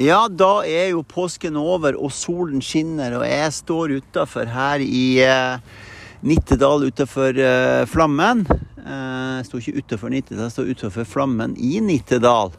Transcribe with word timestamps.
Ja, 0.00 0.30
da 0.32 0.62
er 0.64 0.94
jo 0.94 1.02
påsken 1.04 1.58
over, 1.60 1.92
og 1.92 2.08
solen 2.16 2.62
skinner, 2.64 3.18
og 3.18 3.24
jeg 3.28 3.52
står 3.52 3.92
utafor 4.00 4.48
her 4.48 4.80
i 4.80 5.20
eh, 5.20 5.82
Nittedal 6.24 6.86
utafor 6.88 7.36
eh, 7.36 7.82
Flammen. 7.84 8.46
Eh, 8.48 9.34
jeg 9.42 9.44
står 9.50 9.60
ikke 9.60 9.84
utafor 9.84 10.14
Nittedal, 10.14 10.46
jeg 10.46 10.54
står 10.54 10.72
utafor 10.72 11.04
Flammen 11.04 11.52
i 11.60 11.82
Nittedal. 11.84 12.54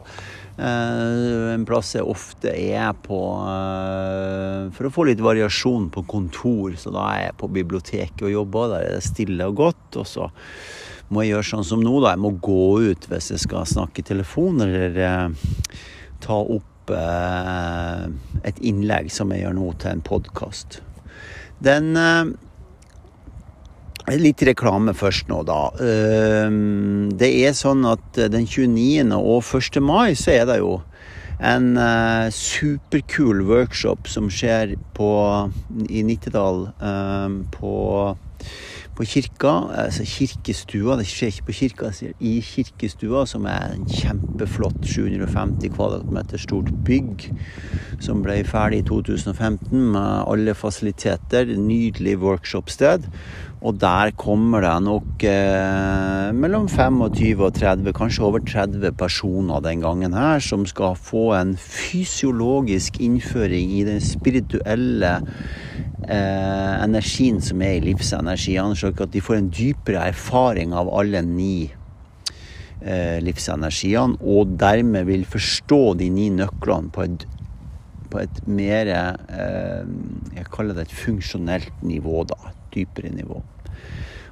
Eh, 0.53 1.49
en 1.55 1.65
plass 1.65 1.95
jeg 1.97 2.05
ofte 2.05 2.53
er 2.53 2.93
på 3.09 3.23
eh, 3.49 4.69
for 4.77 4.91
å 4.91 4.93
få 4.93 5.09
litt 5.09 5.25
variasjon 5.25 5.89
på 5.97 6.05
kontor. 6.13 6.77
Så 6.77 6.93
da 6.93 7.09
er 7.15 7.23
jeg 7.31 7.39
på 7.41 7.49
biblioteket 7.57 8.21
og 8.21 8.35
jobber, 8.35 8.75
der 8.75 8.85
er 8.85 8.99
det 8.99 9.07
stille 9.09 9.49
og 9.49 9.63
godt. 9.63 9.87
Og 9.97 10.11
så 10.13 10.29
må 11.09 11.25
jeg 11.25 11.39
gjøre 11.39 11.53
sånn 11.55 11.71
som 11.73 11.81
nå, 11.81 11.97
da. 12.05 12.13
Jeg 12.13 12.21
må 12.21 12.37
gå 12.37 12.91
ut 12.91 13.09
hvis 13.09 13.33
jeg 13.33 13.47
skal 13.49 13.65
snakke 13.65 14.05
i 14.05 14.11
telefon, 14.13 14.61
eller 14.61 15.33
ta 16.21 16.37
opp 16.37 16.69
eh, 16.89 18.05
et 18.47 18.61
innlegg 18.65 19.11
som 19.13 19.31
jeg 19.31 19.45
gjør 19.45 19.57
nå, 19.59 19.67
til 19.81 19.93
en 19.93 20.05
podkast. 20.07 20.81
Den 21.61 21.93
eh, 21.97 22.31
Litt 24.17 24.41
reklame 24.43 24.95
først 24.97 25.29
nå, 25.29 25.43
da. 25.47 25.59
Eh, 25.77 26.49
Det 27.21 27.29
er 27.45 27.53
sånn 27.53 27.85
at 27.85 28.17
den 28.33 28.47
29. 28.49 29.13
og 29.15 29.45
1. 29.45 29.77
mai 29.85 30.17
så 30.17 30.33
er 30.39 30.47
det 30.49 30.57
jo 30.63 30.79
en 31.41 31.77
uh, 31.77 32.29
superkul 32.29 33.41
workshop 33.49 34.07
som 34.09 34.29
skjer 34.29 34.75
på, 34.93 35.11
i 35.89 36.03
Nittedal 36.05 36.67
uh, 36.81 37.29
på, 37.55 37.73
på 39.01 39.07
kirka, 39.09 39.51
altså 39.81 40.03
kirkestua. 40.05 40.95
Det 40.99 41.07
skjer 41.09 41.31
ikke 41.31 41.47
på 41.47 41.55
kirka, 41.57 41.89
sier 41.95 42.13
i 42.21 42.35
kirkestua, 42.45 43.23
som 43.25 43.47
er 43.49 43.73
en 43.73 43.87
kjempeflott 43.89 44.85
750 44.85 45.73
kvadratmeter 45.73 46.41
stort 46.41 46.69
bygg 46.85 47.25
som 48.01 48.21
ble 48.21 48.37
ferdig 48.45 48.83
i 48.83 48.85
2015 48.85 49.73
med 49.95 50.27
alle 50.29 50.53
fasiliteter. 50.57 51.49
Nydelig 51.57 52.19
workshopsted. 52.21 53.09
Og 53.61 53.75
der 53.77 54.09
kommer 54.17 54.63
det 54.65 54.73
nok 54.81 55.23
eh, 55.29 56.31
mellom 56.33 56.65
25 56.65 57.43
og 57.45 57.53
30, 57.53 57.91
kanskje 57.93 58.23
over 58.25 58.41
30 58.41 58.95
personer 58.97 59.61
den 59.61 59.83
gangen 59.83 60.15
her, 60.17 60.39
som 60.41 60.63
skal 60.65 60.95
få 60.97 61.27
en 61.37 61.53
fysiologisk 61.61 62.97
innføring 63.05 63.75
i 63.77 63.83
den 63.85 64.01
spirituelle 64.01 65.11
eh, 66.09 66.71
energien 66.81 67.37
som 67.45 67.61
er 67.61 67.77
i 67.77 67.83
livsenergiene, 67.85 68.79
slik 68.79 69.03
at 69.05 69.13
de 69.13 69.21
får 69.21 69.37
en 69.37 69.51
dypere 69.53 70.07
erfaring 70.09 70.73
av 70.73 70.89
alle 70.97 71.21
ni 71.27 71.67
eh, 72.81 73.19
livsenergiene, 73.21 74.17
og 74.25 74.55
dermed 74.63 75.05
vil 75.11 75.27
forstå 75.29 75.83
de 76.01 76.07
ni 76.09 76.31
nøklene 76.33 76.89
på 76.97 77.05
et, 77.05 77.27
på 78.09 78.23
et 78.23 78.41
mer 78.49 78.89
eh, 78.89 79.85
Jeg 80.33 80.49
kaller 80.49 80.73
det 80.73 80.87
et 80.87 80.97
funksjonelt 81.03 81.85
nivå, 81.85 82.25
da. 82.33 82.55
Dypere 82.73 83.13
nivå. 83.13 83.41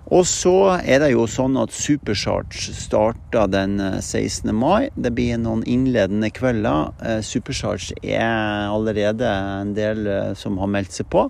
Og 0.09 0.25
så 0.25 0.53
er 0.81 1.03
det 1.03 1.11
jo 1.11 1.27
sånn 1.29 1.57
at 1.61 1.73
Supercharge 1.75 2.73
starter 2.73 3.49
den 3.51 3.77
eh, 3.83 3.99
16. 4.01 4.49
mai. 4.57 4.89
Det 4.97 5.11
blir 5.13 5.37
noen 5.37 5.61
innledende 5.69 6.31
kvelder. 6.33 6.95
Eh, 7.05 7.19
Supercharge 7.25 7.93
er 8.01 8.71
allerede 8.71 9.29
en 9.29 9.75
del 9.77 10.09
eh, 10.09 10.31
som 10.39 10.57
har 10.61 10.71
meldt 10.73 10.97
seg 10.97 11.11
på. 11.13 11.27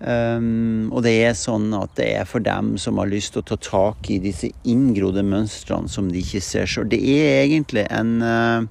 Um, 0.00 0.88
og 0.96 1.02
det 1.04 1.12
er 1.26 1.34
sånn 1.36 1.74
at 1.76 1.92
det 1.98 2.06
er 2.16 2.24
for 2.24 2.40
dem 2.40 2.72
som 2.80 2.96
har 2.96 3.10
lyst 3.10 3.34
til 3.34 3.42
å 3.42 3.48
ta 3.50 3.58
tak 3.60 4.08
i 4.08 4.16
disse 4.22 4.48
inngrodde 4.64 5.20
mønstrene 5.28 5.92
som 5.92 6.08
de 6.08 6.22
ikke 6.24 6.40
ser 6.40 6.70
sjøl. 6.70 6.88
Det 6.88 7.00
er 7.04 7.42
egentlig 7.44 7.84
en 7.92 8.70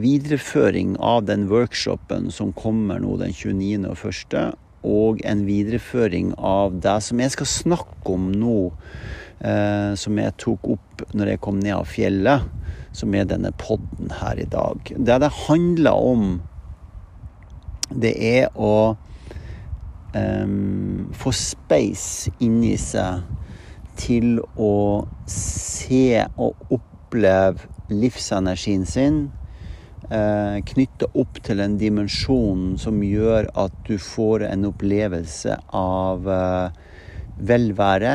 videreføring 0.00 0.94
av 1.04 1.26
den 1.28 1.46
workshopen 1.50 2.30
som 2.32 2.50
kommer 2.56 3.02
nå 3.02 3.18
den 3.20 3.34
29. 3.36 3.84
og 3.90 4.06
1 4.08 4.54
og 4.84 5.22
en 5.24 5.44
videreføring 5.48 6.34
av 6.38 6.76
det 6.84 6.98
som 7.06 7.20
jeg 7.22 7.32
skal 7.34 7.50
snakke 7.50 8.14
om 8.14 8.30
nå, 8.36 8.58
eh, 9.40 9.92
som 9.98 10.20
jeg 10.20 10.36
tok 10.40 10.68
opp 10.76 11.04
når 11.16 11.34
jeg 11.34 11.42
kom 11.44 11.60
ned 11.62 11.76
av 11.78 11.88
fjellet, 11.90 12.44
som 12.94 13.14
er 13.16 13.26
denne 13.26 13.50
podden 13.58 14.12
her 14.20 14.38
i 14.38 14.48
dag. 14.50 14.92
Det 14.94 15.20
det 15.24 15.32
handler 15.48 16.04
om, 16.12 16.28
det 17.90 18.14
er 18.14 18.50
å 18.54 18.74
eh, 20.14 20.54
få 21.16 21.34
space 21.34 22.34
inni 22.44 22.76
seg 22.80 23.24
til 23.98 24.40
å 24.58 24.74
se 25.30 26.24
og 26.34 26.74
oppleve 26.74 27.70
livsenergien 27.94 28.86
sin 28.88 29.18
eh, 30.14 30.58
knytta 30.70 31.08
opp 31.20 31.40
til 31.44 31.62
en 31.64 31.76
dimensjon 31.80 32.74
som 32.80 33.02
gjør 33.04 33.50
at 33.58 33.74
du 33.88 33.96
får 34.00 34.46
en 34.48 34.68
opplevelse 34.70 35.58
av 35.74 36.28
eh, 36.30 36.78
velvære, 37.50 38.14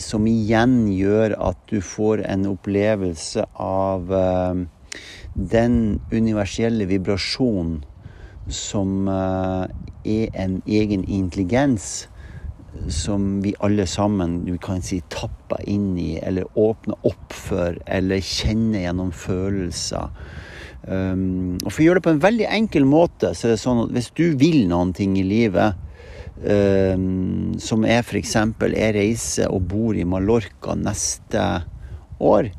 som 0.00 0.26
igjen 0.26 0.88
gjør 0.94 1.36
at 1.50 1.60
du 1.70 1.80
får 1.84 2.24
en 2.26 2.46
opplevelse 2.50 3.44
av 3.60 4.12
eh, 4.16 4.64
den 5.34 5.76
universelle 6.10 6.88
vibrasjonen 6.90 7.80
som 8.50 9.08
eh, 9.08 9.66
er 10.04 10.32
en 10.44 10.60
egen 10.66 11.04
intelligens 11.04 12.08
som 12.88 13.40
vi 13.42 13.52
alle 13.60 13.86
sammen 13.86 14.44
du 14.46 14.56
kan 14.62 14.82
si 14.82 15.00
tapper 15.10 15.62
inn 15.68 15.96
i, 15.98 16.14
eller 16.22 16.46
åpner 16.58 16.98
opp 17.06 17.34
for, 17.34 17.78
eller 17.86 18.22
kjenner 18.22 18.84
gjennom 18.86 19.10
følelser. 19.12 20.10
Um, 20.86 21.58
og 21.60 21.68
For 21.68 21.82
å 21.82 21.86
gjøre 21.86 22.00
det 22.00 22.06
på 22.06 22.14
en 22.14 22.22
veldig 22.24 22.48
enkel 22.56 22.88
måte, 22.88 23.34
så 23.36 23.48
er 23.48 23.54
det 23.54 23.62
sånn 23.62 23.84
at 23.84 23.94
hvis 23.94 24.10
du 24.16 24.26
vil 24.40 24.62
noen 24.70 24.94
ting 24.96 25.18
i 25.20 25.26
livet, 25.26 25.76
um, 26.40 27.52
som 27.60 27.84
er 27.84 28.00
f.eks. 28.00 28.36
jeg 28.36 28.94
reiser 28.96 29.52
og 29.52 29.68
bor 29.68 29.98
i 29.98 30.06
Mallorca 30.08 30.76
neste 30.78 31.44
år, 32.20 32.50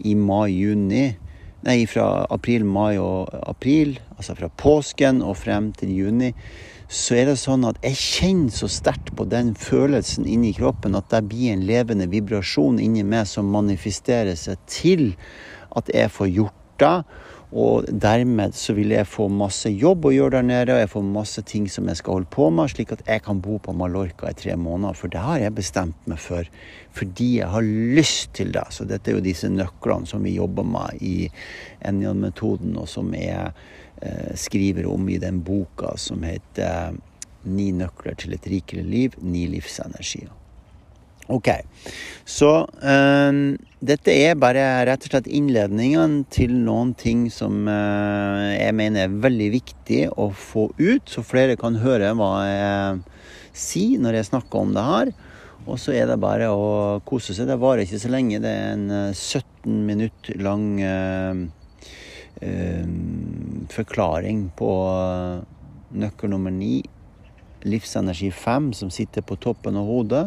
i 0.00 0.14
mai-juni, 0.16 1.06
nei, 1.64 1.78
fra 1.88 2.24
april, 2.32 2.64
mai 2.64 2.96
og 3.00 3.32
april, 3.44 3.98
altså 4.16 4.36
fra 4.36 4.48
påsken 4.60 5.20
og 5.24 5.36
frem 5.40 5.72
til 5.76 5.92
juni, 5.92 6.34
så 6.90 7.14
er 7.20 7.28
det 7.30 7.36
sånn 7.38 7.62
at 7.68 7.78
jeg 7.86 7.98
kjenner 8.00 8.54
så 8.54 8.66
sterkt 8.70 9.12
på 9.14 9.26
den 9.30 9.52
følelsen 9.54 10.26
inni 10.26 10.50
kroppen 10.56 10.96
at 10.98 11.06
det 11.12 11.20
blir 11.30 11.52
en 11.52 11.62
levende 11.68 12.08
vibrasjon 12.10 12.80
inni 12.82 13.04
meg 13.06 13.28
som 13.30 13.52
manifesterer 13.54 14.34
seg 14.38 14.58
til 14.66 15.04
at 15.78 15.92
jeg 15.94 16.10
får 16.10 16.32
gjort 16.34 16.56
det. 16.82 16.96
Og 17.50 17.88
dermed 17.90 18.54
så 18.54 18.76
vil 18.76 18.92
jeg 18.94 19.08
få 19.10 19.26
masse 19.32 19.72
jobb 19.74 20.06
å 20.06 20.12
gjøre 20.14 20.36
der 20.38 20.46
nede, 20.46 20.74
og 20.76 20.84
jeg 20.84 20.90
får 20.92 21.06
masse 21.08 21.42
ting 21.50 21.66
som 21.70 21.88
jeg 21.90 21.98
skal 21.98 22.20
holde 22.20 22.30
på 22.30 22.46
med, 22.54 22.70
slik 22.70 22.94
at 22.94 23.02
jeg 23.08 23.24
kan 23.26 23.40
bo 23.42 23.58
på 23.58 23.74
Mallorca 23.74 24.30
i 24.30 24.38
tre 24.38 24.54
måneder. 24.54 24.94
For 24.98 25.10
det 25.10 25.24
har 25.24 25.42
jeg 25.42 25.56
bestemt 25.58 26.08
meg 26.10 26.22
for, 26.22 26.46
fordi 26.94 27.30
jeg 27.40 27.50
har 27.50 27.66
lyst 27.98 28.30
til 28.38 28.54
det. 28.54 28.68
Så 28.70 28.86
dette 28.86 29.10
er 29.10 29.18
jo 29.18 29.26
disse 29.26 29.50
nøklene 29.50 30.06
som 30.06 30.22
vi 30.26 30.36
jobber 30.38 30.66
med 30.76 31.02
i 31.02 31.14
Enjan-metoden, 31.90 32.78
og 32.78 32.86
som 32.90 33.10
jeg 33.18 33.50
eh, 33.50 34.34
skriver 34.38 34.86
om 34.90 35.10
i 35.10 35.18
den 35.22 35.42
boka 35.42 35.96
som 35.98 36.22
heter 36.26 36.98
Ni 37.50 37.70
nøkler 37.72 38.18
til 38.20 38.36
et 38.36 38.46
rikere 38.52 38.84
liv, 38.84 39.14
ni 39.24 39.46
livsenergier. 39.48 40.28
Ok, 41.30 41.46
så 42.26 42.66
øh, 42.82 43.36
dette 43.86 44.14
er 44.18 44.38
bare 44.40 44.64
rett 44.88 45.04
og 45.06 45.12
slett 45.12 45.28
innledningen 45.30 46.24
til 46.32 46.56
noen 46.66 46.90
ting 46.98 47.28
som 47.30 47.68
øh, 47.70 48.48
jeg 48.56 48.74
mener 48.74 49.06
er 49.06 49.20
veldig 49.22 49.46
viktig 49.54 50.00
å 50.10 50.32
få 50.34 50.72
ut, 50.80 51.06
så 51.06 51.22
flere 51.22 51.54
kan 51.60 51.78
høre 51.84 52.10
hva 52.18 52.32
jeg 52.48 52.98
sier 53.54 54.02
når 54.02 54.18
jeg 54.18 54.30
snakker 54.32 54.64
om 54.64 54.74
det 54.74 54.86
her. 54.88 55.14
Og 55.70 55.78
så 55.78 55.94
er 55.94 56.10
det 56.10 56.18
bare 56.18 56.48
å 56.50 56.98
kose 57.06 57.36
seg. 57.36 57.46
Det 57.46 57.60
varer 57.60 57.84
ikke 57.84 58.00
så 58.00 58.10
lenge. 58.10 58.40
Det 58.42 58.50
er 58.50 58.70
en 58.74 59.12
17 59.12 59.70
minutter 59.86 60.40
lang 60.40 60.80
øh, 60.82 61.42
forklaring 63.70 64.48
på 64.58 64.70
nøkkel 66.00 66.32
nummer 66.32 66.50
9, 66.54 66.80
livsenergi 67.70 68.32
5, 68.34 68.72
som 68.80 68.90
sitter 68.90 69.22
på 69.22 69.38
toppen 69.38 69.78
av 69.78 69.86
hodet 69.86 70.26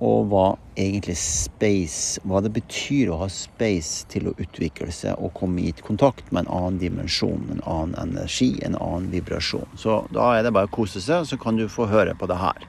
og 0.00 0.28
hva 0.30 0.46
egentlig 0.76 1.16
space 1.16 2.20
Hva 2.26 2.42
det 2.44 2.52
betyr 2.56 3.10
å 3.12 3.20
ha 3.22 3.28
space 3.32 4.06
til 4.12 4.28
å 4.28 4.34
utvikle 4.36 4.92
seg 4.92 5.16
og 5.16 5.34
komme 5.38 5.64
i 5.64 5.74
kontakt 5.80 6.28
med 6.32 6.44
en 6.44 6.52
annen 6.58 6.80
dimensjon, 6.82 7.46
en 7.52 7.62
annen 7.64 7.96
energi, 8.02 8.52
en 8.66 8.76
annen 8.76 9.10
vibrasjon. 9.14 9.68
Så 9.78 10.02
da 10.12 10.34
er 10.36 10.44
det 10.44 10.52
bare 10.56 10.68
å 10.68 10.76
kose 10.76 11.00
seg, 11.00 11.24
så 11.28 11.38
kan 11.40 11.56
du 11.56 11.68
få 11.72 11.88
høre 11.90 12.16
på 12.18 12.28
det 12.28 12.40
her. 12.40 12.66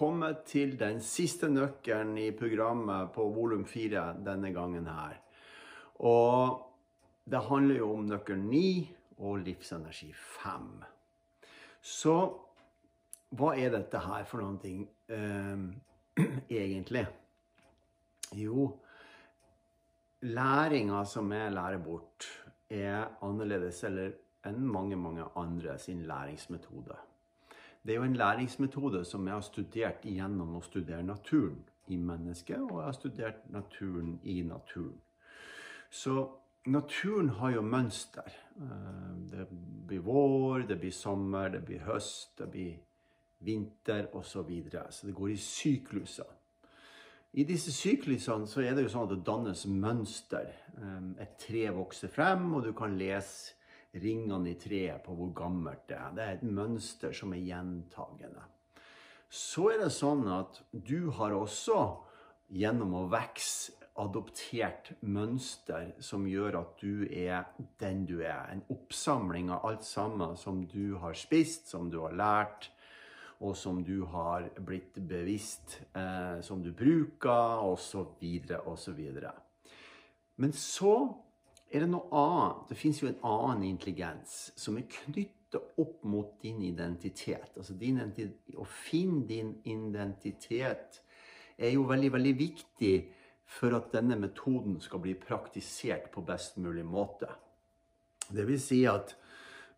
Kommet 0.00 0.44
til 0.48 0.78
den 0.80 1.02
siste 1.04 1.50
nøkkelen 1.52 2.16
i 2.22 2.30
programmet 2.36 3.10
på 3.12 3.26
volum 3.34 3.66
4 3.68 4.04
denne 4.24 4.52
gangen 4.56 4.86
her. 4.88 5.18
Og 6.08 6.60
det 7.28 7.42
handler 7.50 7.82
jo 7.82 7.90
om 7.98 8.06
nøkkel 8.08 8.40
9 8.40 8.62
og 9.20 9.42
livsenergi 9.44 10.08
5. 10.16 10.70
Så 11.84 12.16
hva 13.36 13.52
er 13.60 13.74
dette 13.74 14.00
her 14.00 14.24
for 14.28 14.40
noen 14.42 14.56
ting 14.62 14.80
eh, 15.12 15.66
egentlig? 16.62 17.04
Jo, 18.40 18.70
læringa 20.24 21.04
som 21.04 21.30
jeg 21.34 21.52
lærer 21.52 21.84
bort, 21.84 22.26
er 22.70 23.18
annerledes 23.26 23.84
eller 23.84 24.16
enn 24.46 24.64
mange, 24.64 24.96
mange 24.96 25.28
andre 25.36 25.76
sin 25.82 26.06
læringsmetode. 26.08 26.96
Det 27.82 27.92
er 27.92 27.96
jo 27.96 28.08
en 28.08 28.16
læringsmetode 28.16 29.04
som 29.04 29.26
jeg 29.26 29.34
har 29.34 29.44
studert 29.46 30.04
gjennom 30.04 30.56
å 30.58 30.64
studere 30.64 31.02
naturen 31.02 31.62
i 31.88 31.96
mennesket, 31.96 32.60
og 32.60 32.76
jeg 32.76 32.84
har 32.84 32.96
studert 32.98 33.46
naturen 33.50 34.18
i 34.22 34.42
naturen. 34.42 34.98
Så 35.90 36.28
naturen 36.66 37.28
har 37.28 37.54
jo 37.56 37.62
mønster. 37.62 38.28
Eh, 38.56 39.14
det 39.30 39.46
blir 39.88 40.04
vår, 40.04 40.66
det 40.68 40.78
blir 40.80 40.92
sommer, 40.92 41.48
det 41.48 41.64
blir 41.64 41.80
høst, 41.86 42.36
det 42.38 42.50
blir 42.50 42.76
vinter 43.40 44.10
osv. 44.12 44.28
Så, 44.28 44.42
videre. 44.42 44.92
så 44.92 45.06
det 45.06 45.14
går 45.14 45.28
i 45.28 45.36
sykluser. 45.36 46.36
I 47.32 47.44
disse 47.44 47.72
syklusene 47.72 48.46
så 48.46 48.60
er 48.60 48.74
det 48.74 48.84
jo 48.84 48.90
sånn 48.90 49.06
at 49.06 49.14
det 49.14 49.26
dannes 49.26 49.64
mønster. 49.66 50.52
Eh, 50.76 51.00
et 51.24 51.38
tre 51.40 51.70
vokser 51.74 52.12
frem, 52.12 52.52
og 52.54 52.68
du 52.68 52.72
kan 52.76 52.98
lese 52.98 53.56
ringene 53.98 54.52
i 54.52 54.58
treet 54.60 55.02
på 55.04 55.14
hvor 55.18 55.32
gammelt 55.34 55.88
det 55.90 55.98
er. 55.98 56.14
Det 56.14 56.24
er 56.24 56.38
et 56.38 56.46
mønster 56.46 57.14
som 57.16 57.34
er 57.34 57.42
gjentagende. 57.42 58.46
Så 59.30 59.70
er 59.72 59.84
det 59.84 59.92
sånn 59.94 60.24
at 60.30 60.62
du 60.70 61.10
har 61.14 61.34
også 61.36 61.82
gjennom 62.50 62.96
å 62.98 63.04
vokse 63.10 63.76
adoptert 64.00 64.92
mønster 65.02 65.90
som 66.02 66.24
gjør 66.28 66.60
at 66.62 66.82
du 66.82 67.04
er 67.06 67.48
den 67.82 68.04
du 68.08 68.20
er. 68.22 68.48
En 68.52 68.62
oppsamling 68.72 69.50
av 69.52 69.66
alt 69.66 69.84
sammen 69.86 70.36
som 70.40 70.62
du 70.70 70.96
har 71.02 71.16
spist, 71.18 71.68
som 71.70 71.90
du 71.92 72.00
har 72.04 72.14
lært, 72.16 72.70
og 73.40 73.56
som 73.56 73.80
du 73.84 74.02
har 74.12 74.50
blitt 74.60 74.98
bevisst, 75.08 75.80
eh, 75.96 76.40
som 76.44 76.62
du 76.62 76.72
bruker, 76.76 77.64
osv., 77.64 78.12
osv. 78.66 79.00
Men 80.36 80.52
så 80.52 80.94
er 81.70 81.84
det 81.84 81.90
noe 81.90 82.10
annet. 82.16 82.64
Det 82.70 82.78
fins 82.78 83.00
jo 83.02 83.10
en 83.10 83.20
annen 83.26 83.68
intelligens 83.70 84.50
som 84.58 84.78
er 84.78 84.88
knytta 84.90 85.60
opp 85.82 86.02
mot 86.08 86.34
din 86.42 86.62
identitet. 86.66 87.52
Altså 87.56 87.76
din, 87.78 88.00
Å 88.58 88.66
finne 88.66 89.24
din 89.26 89.54
identitet 89.64 91.00
er 91.58 91.74
jo 91.74 91.86
veldig, 91.88 92.12
veldig 92.16 92.34
viktig 92.38 92.94
for 93.50 93.74
at 93.76 93.90
denne 93.94 94.18
metoden 94.18 94.78
skal 94.82 95.02
bli 95.02 95.16
praktisert 95.18 96.10
på 96.14 96.22
best 96.26 96.58
mulig 96.62 96.84
måte. 96.86 97.28
Det 98.30 98.46
vil 98.46 98.60
si 98.62 98.84
at 98.86 99.16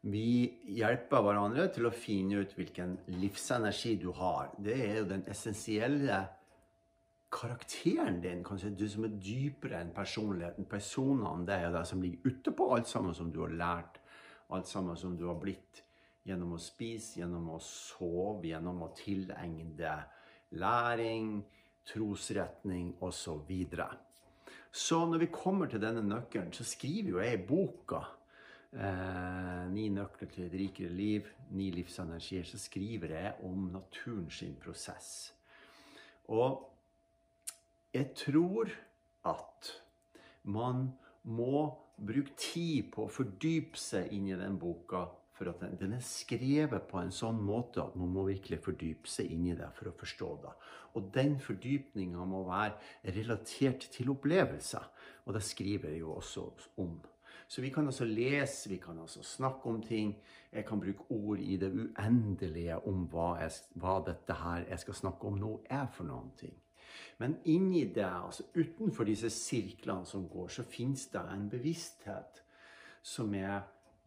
vi 0.02 0.50
hjelper 0.76 1.22
hverandre 1.22 1.68
til 1.72 1.86
å 1.86 1.94
finne 1.94 2.42
ut 2.42 2.52
hvilken 2.56 2.96
livsenergi 3.20 3.94
du 4.02 4.10
har. 4.16 4.50
Det 4.58 4.74
er 4.74 4.96
jo 5.00 5.10
den 5.12 5.22
essensielle 5.30 6.24
karakteren 7.32 8.20
din, 8.22 8.42
kanskje 8.44 8.74
du 8.76 8.84
som 8.90 9.06
er 9.06 9.16
dypere 9.22 9.80
enn 9.80 9.94
personligheten. 9.96 10.68
Personene 10.68 11.46
det 11.48 11.58
er 11.58 11.72
det 11.74 11.86
som 11.88 12.02
ligger 12.02 12.28
utepå 12.28 12.68
alt 12.76 12.90
sammen 12.90 13.16
som 13.16 13.32
du 13.32 13.40
har 13.44 13.54
lært, 13.56 14.00
alt 14.52 14.68
sammen 14.68 14.98
som 15.00 15.16
du 15.16 15.26
har 15.30 15.40
blitt 15.40 15.82
gjennom 16.28 16.54
å 16.54 16.60
spise, 16.60 17.20
gjennom 17.20 17.48
å 17.54 17.58
sove, 17.64 18.46
gjennom 18.50 18.84
å 18.84 18.92
tilegne 18.96 19.72
deg 19.78 20.58
læring, 20.60 21.40
trosretning 21.88 22.92
osv. 23.02 23.52
Så, 23.72 23.86
så 24.70 24.98
når 25.08 25.24
vi 25.24 25.30
kommer 25.34 25.70
til 25.70 25.82
denne 25.82 26.04
nøkkelen, 26.04 26.52
så 26.54 26.66
skriver 26.68 27.14
jo 27.14 27.22
jeg 27.24 27.38
i 27.38 27.46
boka 27.48 28.02
eh, 28.76 29.64
Ni 29.72 29.88
nøkler 29.94 30.30
til 30.30 30.46
et 30.46 30.58
rikere 30.60 30.92
liv, 30.92 31.32
ni 31.56 31.70
livsenergier, 31.74 32.44
så 32.46 32.60
skriver 32.60 33.16
jeg 33.16 33.34
om 33.48 33.70
naturens 33.72 34.44
prosess. 34.62 35.08
Og 36.28 36.71
jeg 37.92 38.12
tror 38.16 38.70
at 39.28 39.72
man 40.42 40.88
må 41.22 41.66
bruke 41.96 42.34
tid 42.38 42.90
på 42.94 43.06
å 43.06 43.12
fordype 43.12 43.78
seg 43.78 44.12
inn 44.16 44.30
i 44.32 44.38
den 44.38 44.58
boka. 44.60 45.06
For 45.32 45.48
at 45.48 45.62
den, 45.62 45.78
den, 45.80 45.94
er 45.96 46.04
skrevet 46.04 46.84
på 46.90 47.00
en 47.00 47.12
sånn 47.14 47.38
måte 47.42 47.80
at 47.82 47.94
man 47.98 48.12
må 48.14 48.26
virkelig 48.28 48.60
fordype 48.62 49.10
seg 49.10 49.30
inn 49.32 49.46
i 49.48 49.56
det 49.58 49.70
for 49.74 49.90
å 49.90 49.94
forstå 49.96 50.28
det. 50.42 50.52
Og 50.98 51.08
den 51.14 51.38
fordypninga 51.40 52.26
må 52.28 52.42
være 52.46 53.14
relatert 53.16 53.88
til 53.94 54.12
opplevelser. 54.12 54.84
Og 55.24 55.34
det 55.34 55.42
skriver 55.46 55.94
jeg 55.94 56.04
jo 56.04 56.12
også 56.18 56.44
om. 56.84 56.98
Så 57.48 57.64
vi 57.64 57.72
kan 57.72 57.88
altså 57.88 58.06
lese, 58.08 58.68
vi 58.70 58.78
kan 58.80 59.00
altså 59.02 59.24
snakke 59.26 59.68
om 59.68 59.80
ting. 59.82 60.14
Jeg 60.52 60.66
kan 60.68 60.80
bruke 60.80 61.08
ord 61.10 61.40
i 61.40 61.56
det 61.60 61.72
uendelige 61.72 62.78
om 62.88 63.06
hva, 63.12 63.34
jeg, 63.40 63.56
hva 63.80 63.98
dette 64.06 64.36
her 64.44 64.68
jeg 64.68 64.84
skal 64.84 65.00
snakke 65.00 65.32
om 65.32 65.40
nå, 65.40 65.56
er 65.68 65.88
for 65.92 66.08
noen 66.08 66.30
ting. 66.38 66.54
Men 67.22 67.36
inni 67.44 67.84
det, 67.94 68.08
altså 68.08 68.48
utenfor 68.54 69.06
disse 69.06 69.30
sirklene 69.30 70.06
som 70.08 70.26
går, 70.30 70.48
så 70.50 70.64
fins 70.66 71.06
det 71.12 71.22
en 71.30 71.48
bevissthet 71.52 72.42
som 73.02 73.34
er 73.34 73.60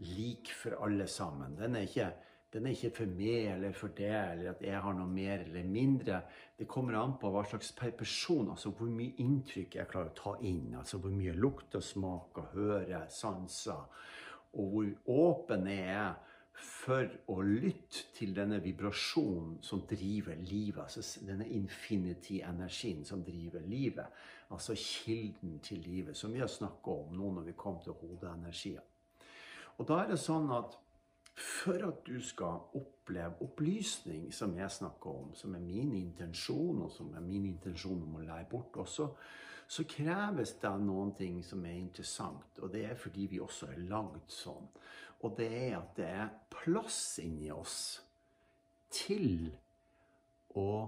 lik 0.04 0.52
for 0.56 0.76
alle 0.84 1.08
sammen. 1.08 1.56
Den 1.60 1.78
er, 1.80 1.88
ikke, 1.88 2.10
den 2.54 2.68
er 2.68 2.76
ikke 2.76 2.92
for 2.98 3.16
meg 3.18 3.50
eller 3.54 3.76
for 3.78 3.96
det, 3.96 4.12
eller 4.12 4.52
at 4.52 4.64
jeg 4.66 4.82
har 4.84 4.98
noe 4.98 5.08
mer 5.12 5.46
eller 5.46 5.64
mindre. 5.68 6.22
Det 6.58 6.68
kommer 6.68 7.00
an 7.00 7.16
på 7.22 7.32
hva 7.32 7.46
slags 7.48 7.72
person, 7.78 8.52
altså 8.52 8.74
hvor 8.76 8.92
mye 8.92 9.16
inntrykk 9.24 9.80
jeg 9.80 9.92
klarer 9.92 10.12
å 10.12 10.20
ta 10.20 10.36
inn. 10.48 10.76
Altså 10.80 11.00
hvor 11.04 11.16
mye 11.16 11.36
lukter, 11.36 11.84
smaker, 11.84 12.52
hører, 12.56 13.08
sanser. 13.12 13.88
Og 14.56 14.72
hvor 14.72 14.94
åpen 15.12 15.68
jeg 15.72 15.92
er 15.96 16.16
for 16.56 17.10
å 17.32 17.42
lytte 17.44 18.06
til 18.16 18.32
denne 18.36 18.62
vibrasjonen 18.64 19.58
som 19.66 19.84
driver 19.90 20.38
livet. 20.40 20.82
Altså 20.84 21.26
denne 21.28 21.48
infinity-energien 21.52 23.04
som 23.06 23.24
driver 23.24 23.66
livet. 23.68 24.24
Altså 24.52 24.76
kilden 24.78 25.60
til 25.60 25.84
livet, 25.84 26.18
som 26.18 26.34
vi 26.34 26.40
har 26.40 26.52
snakka 26.52 26.92
om 26.92 27.16
nå 27.18 27.32
når 27.38 27.50
vi 27.50 27.58
kom 27.58 27.82
til 27.84 27.98
hodeenergier. 28.00 28.84
Og 29.78 29.88
da 29.88 30.04
er 30.04 30.14
det 30.14 30.22
sånn 30.22 30.52
at 30.56 30.78
for 31.36 31.82
at 31.84 32.06
du 32.08 32.16
skal 32.24 32.62
oppleve 32.80 33.42
opplysning, 33.44 34.30
som 34.34 34.54
jeg 34.56 34.72
snakker 34.72 35.10
om, 35.10 35.34
som 35.36 35.56
er 35.56 35.64
min 35.64 35.92
intensjon, 35.98 36.86
og 36.86 36.92
som 36.92 37.12
er 37.16 37.26
min 37.26 37.50
intensjon 37.50 38.06
om 38.06 38.16
å 38.16 38.24
lære 38.24 38.48
bort 38.52 38.78
også, 38.86 39.10
så 39.68 39.86
kreves 39.90 40.56
det 40.62 40.72
noen 40.84 41.14
ting 41.18 41.40
som 41.44 41.64
er 41.66 41.78
interessant. 41.80 42.60
Og 42.62 42.72
det 42.74 42.86
er 42.90 43.00
fordi 43.00 43.28
vi 43.32 43.42
også 43.42 43.72
er 43.74 43.86
lagd 43.90 44.30
sånn. 44.32 44.68
Og 45.26 45.38
det 45.38 45.50
er 45.58 45.78
at 45.80 45.96
det 45.98 46.10
er 46.10 46.34
plass 46.54 47.18
inni 47.24 47.50
oss 47.54 47.80
til 48.94 49.50
å 50.56 50.86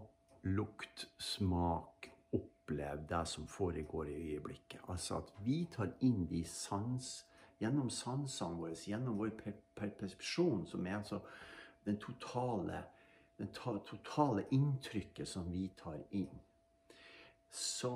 lukte, 0.47 1.09
smak, 1.17 2.09
oppleve 2.37 3.07
det 3.09 3.23
som 3.27 3.47
foregår 3.49 4.11
i 4.11 4.19
øyeblikket. 4.33 4.83
Altså 4.87 5.21
at 5.21 5.31
vi 5.43 5.63
tar 5.71 5.95
inn 6.05 6.27
de 6.29 6.43
sans 6.47 7.07
gjennom 7.59 7.89
sansene 7.89 8.59
våre, 8.59 8.75
gjennom 8.77 9.17
vår 9.17 9.33
persepsjon, 9.75 10.67
som 10.69 10.85
er 10.85 10.99
altså 10.99 11.21
den 11.87 11.97
totale, 11.97 12.83
den 13.39 13.49
totale 13.55 14.45
inntrykket 14.53 15.27
som 15.27 15.49
vi 15.51 15.65
tar 15.79 15.97
inn. 16.11 16.35
Så 17.49 17.95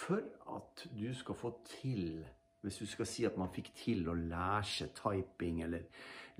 for 0.00 0.22
at 0.56 0.86
du 0.96 1.08
skal 1.14 1.38
få 1.38 1.54
til 1.68 2.26
Hvis 2.60 2.76
du 2.76 2.86
skal 2.86 3.06
si 3.08 3.24
at 3.24 3.38
man 3.40 3.48
fikk 3.48 3.70
til 3.72 4.08
å 4.12 4.14
lære 4.14 4.66
seg 4.68 4.90
typing, 4.98 5.62
eller 5.64 5.86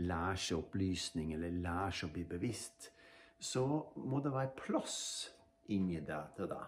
lære 0.05 0.37
seg 0.37 0.59
opplysning, 0.59 1.31
eller 1.33 1.55
lære 1.64 1.95
seg 1.97 2.11
å 2.11 2.12
bli 2.12 2.25
bevisst, 2.29 2.90
så 3.40 3.62
må 3.97 4.21
det 4.21 4.35
være 4.35 4.52
plass 4.59 4.99
inni 5.73 5.97
det 6.05 6.21
til 6.37 6.50
deg. 6.50 6.67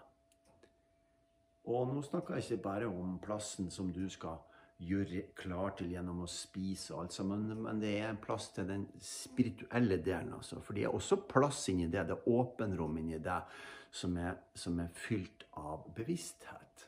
Og 1.69 1.93
nå 1.93 2.01
snakker 2.01 2.39
jeg 2.39 2.47
ikke 2.47 2.63
bare 2.65 2.89
om 2.89 3.19
plassen 3.21 3.69
som 3.71 3.93
du 3.93 4.07
skal 4.09 4.41
gjøre 4.83 5.27
klar 5.37 5.75
til 5.77 5.93
gjennom 5.93 6.23
å 6.25 6.31
spise 6.31 6.95
og 6.95 7.03
alt 7.05 7.15
sammen. 7.15 7.45
Men 7.67 7.79
det 7.79 7.93
er 8.01 8.17
plass 8.23 8.49
til 8.55 8.67
den 8.67 8.87
spirituelle 8.99 9.99
delen, 10.03 10.33
altså. 10.39 10.59
For 10.65 10.75
det 10.75 10.87
er 10.87 10.97
også 10.97 11.21
plass 11.29 11.67
inni 11.71 11.87
det. 11.87 12.07
Det 12.09 12.17
er 12.17 12.33
åpenrom 12.33 12.97
inni 12.99 13.21
det 13.21 13.39
som 13.93 14.17
er, 14.17 14.37
som 14.57 14.79
er 14.81 14.89
fylt 14.97 15.45
av 15.59 15.85
bevissthet. 15.95 16.87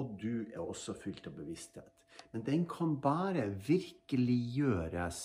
Og 0.00 0.16
du 0.20 0.46
er 0.48 0.62
også 0.62 0.94
fylt 0.96 1.26
av 1.28 1.36
bevissthet. 1.36 1.92
Men 2.32 2.44
den 2.46 2.64
kan 2.68 2.96
bare 3.00 3.50
virkeliggjøres 3.66 5.20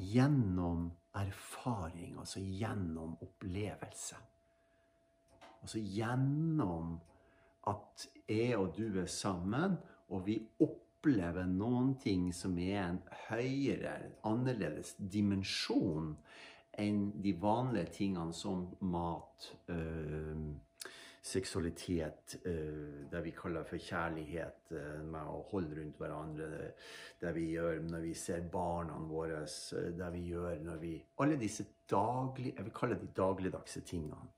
gjennom 0.00 0.88
erfaring, 1.20 2.16
altså 2.18 2.40
gjennom 2.40 3.18
opplevelse. 3.20 4.16
Altså 5.60 5.80
gjennom 5.84 6.96
at 7.68 8.06
jeg 8.28 8.56
og 8.56 8.72
du 8.78 9.00
er 9.02 9.10
sammen, 9.10 9.76
og 10.08 10.24
vi 10.26 10.38
opplever 10.64 11.44
noen 11.48 11.92
ting 12.00 12.30
som 12.34 12.56
er 12.58 12.86
en 12.86 13.02
høyere, 13.28 13.98
annerledes 14.26 14.94
dimensjon 15.12 16.14
enn 16.80 17.10
de 17.22 17.34
vanlige 17.40 17.92
tingene 18.00 18.34
som 18.34 18.66
mat, 18.80 19.52
øh, 19.68 20.50
seksualitet, 21.22 22.40
øh, 22.44 23.10
det 23.12 23.24
vi 23.24 23.30
kaller 23.30 23.64
for 23.64 23.76
kjærlighet, 23.76 24.72
øh, 24.72 25.04
med 25.04 25.20
å 25.28 25.42
holde 25.50 25.76
rundt 25.80 25.98
hverandre, 26.00 26.48
det, 26.50 26.70
det, 27.20 27.34
vi 27.36 27.44
gjør 27.52 27.82
når 27.90 28.04
vi 28.06 28.14
ser 28.14 28.46
barna 28.52 28.96
våre, 29.08 29.42
det 29.98 30.12
vi 30.14 30.22
gjør 30.32 30.62
når 30.64 30.76
vi 30.80 30.94
Alle 31.20 31.36
disse 31.40 31.66
daglige, 31.90 32.54
jeg 32.56 32.64
vil 32.64 32.72
kalle 32.74 33.00
de 33.00 33.10
dagligdagse 33.16 33.80
tingene. 33.80 34.30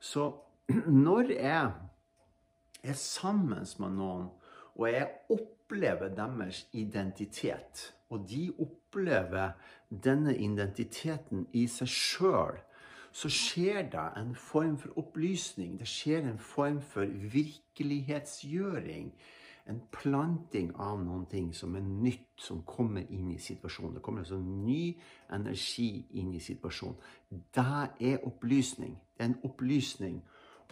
Så 0.00 0.32
når 1.06 1.32
jeg 1.32 1.72
er 2.82 2.94
sammen 2.94 3.66
med 3.78 3.90
noen, 3.90 4.28
og 4.74 4.90
jeg 4.90 5.08
opplever 5.30 6.08
deres 6.14 6.66
identitet, 6.72 7.94
og 8.10 8.28
de 8.28 8.48
opplever 8.58 9.52
denne 9.90 10.36
identiteten 10.36 11.46
i 11.52 11.66
seg 11.70 11.88
sjøl, 11.88 12.58
så 13.12 13.30
skjer 13.32 13.88
det 13.90 14.04
en 14.20 14.34
form 14.36 14.76
for 14.78 14.98
opplysning. 15.00 15.78
Det 15.80 15.88
skjer 15.88 16.28
en 16.28 16.38
form 16.38 16.80
for 16.84 17.08
virkelighetsgjøring. 17.32 19.12
En 19.68 19.80
planting 19.92 20.70
av 20.80 21.00
noen 21.02 21.26
ting 21.28 21.48
som 21.56 21.74
er 21.76 21.84
nytt, 21.84 22.28
som 22.40 22.62
kommer 22.68 23.04
inn 23.12 23.32
i 23.32 23.40
situasjonen. 23.40 23.96
Det 23.96 24.02
kommer 24.04 24.24
altså 24.24 24.38
ny 24.40 24.94
energi 25.34 26.06
inn 26.20 26.32
i 26.36 26.40
situasjonen. 26.40 26.96
Det 27.28 27.66
er 28.12 28.24
opplysning. 28.28 28.96
Det 29.16 29.24
er 29.24 29.32
en 29.32 29.40
opplysning 29.44 30.22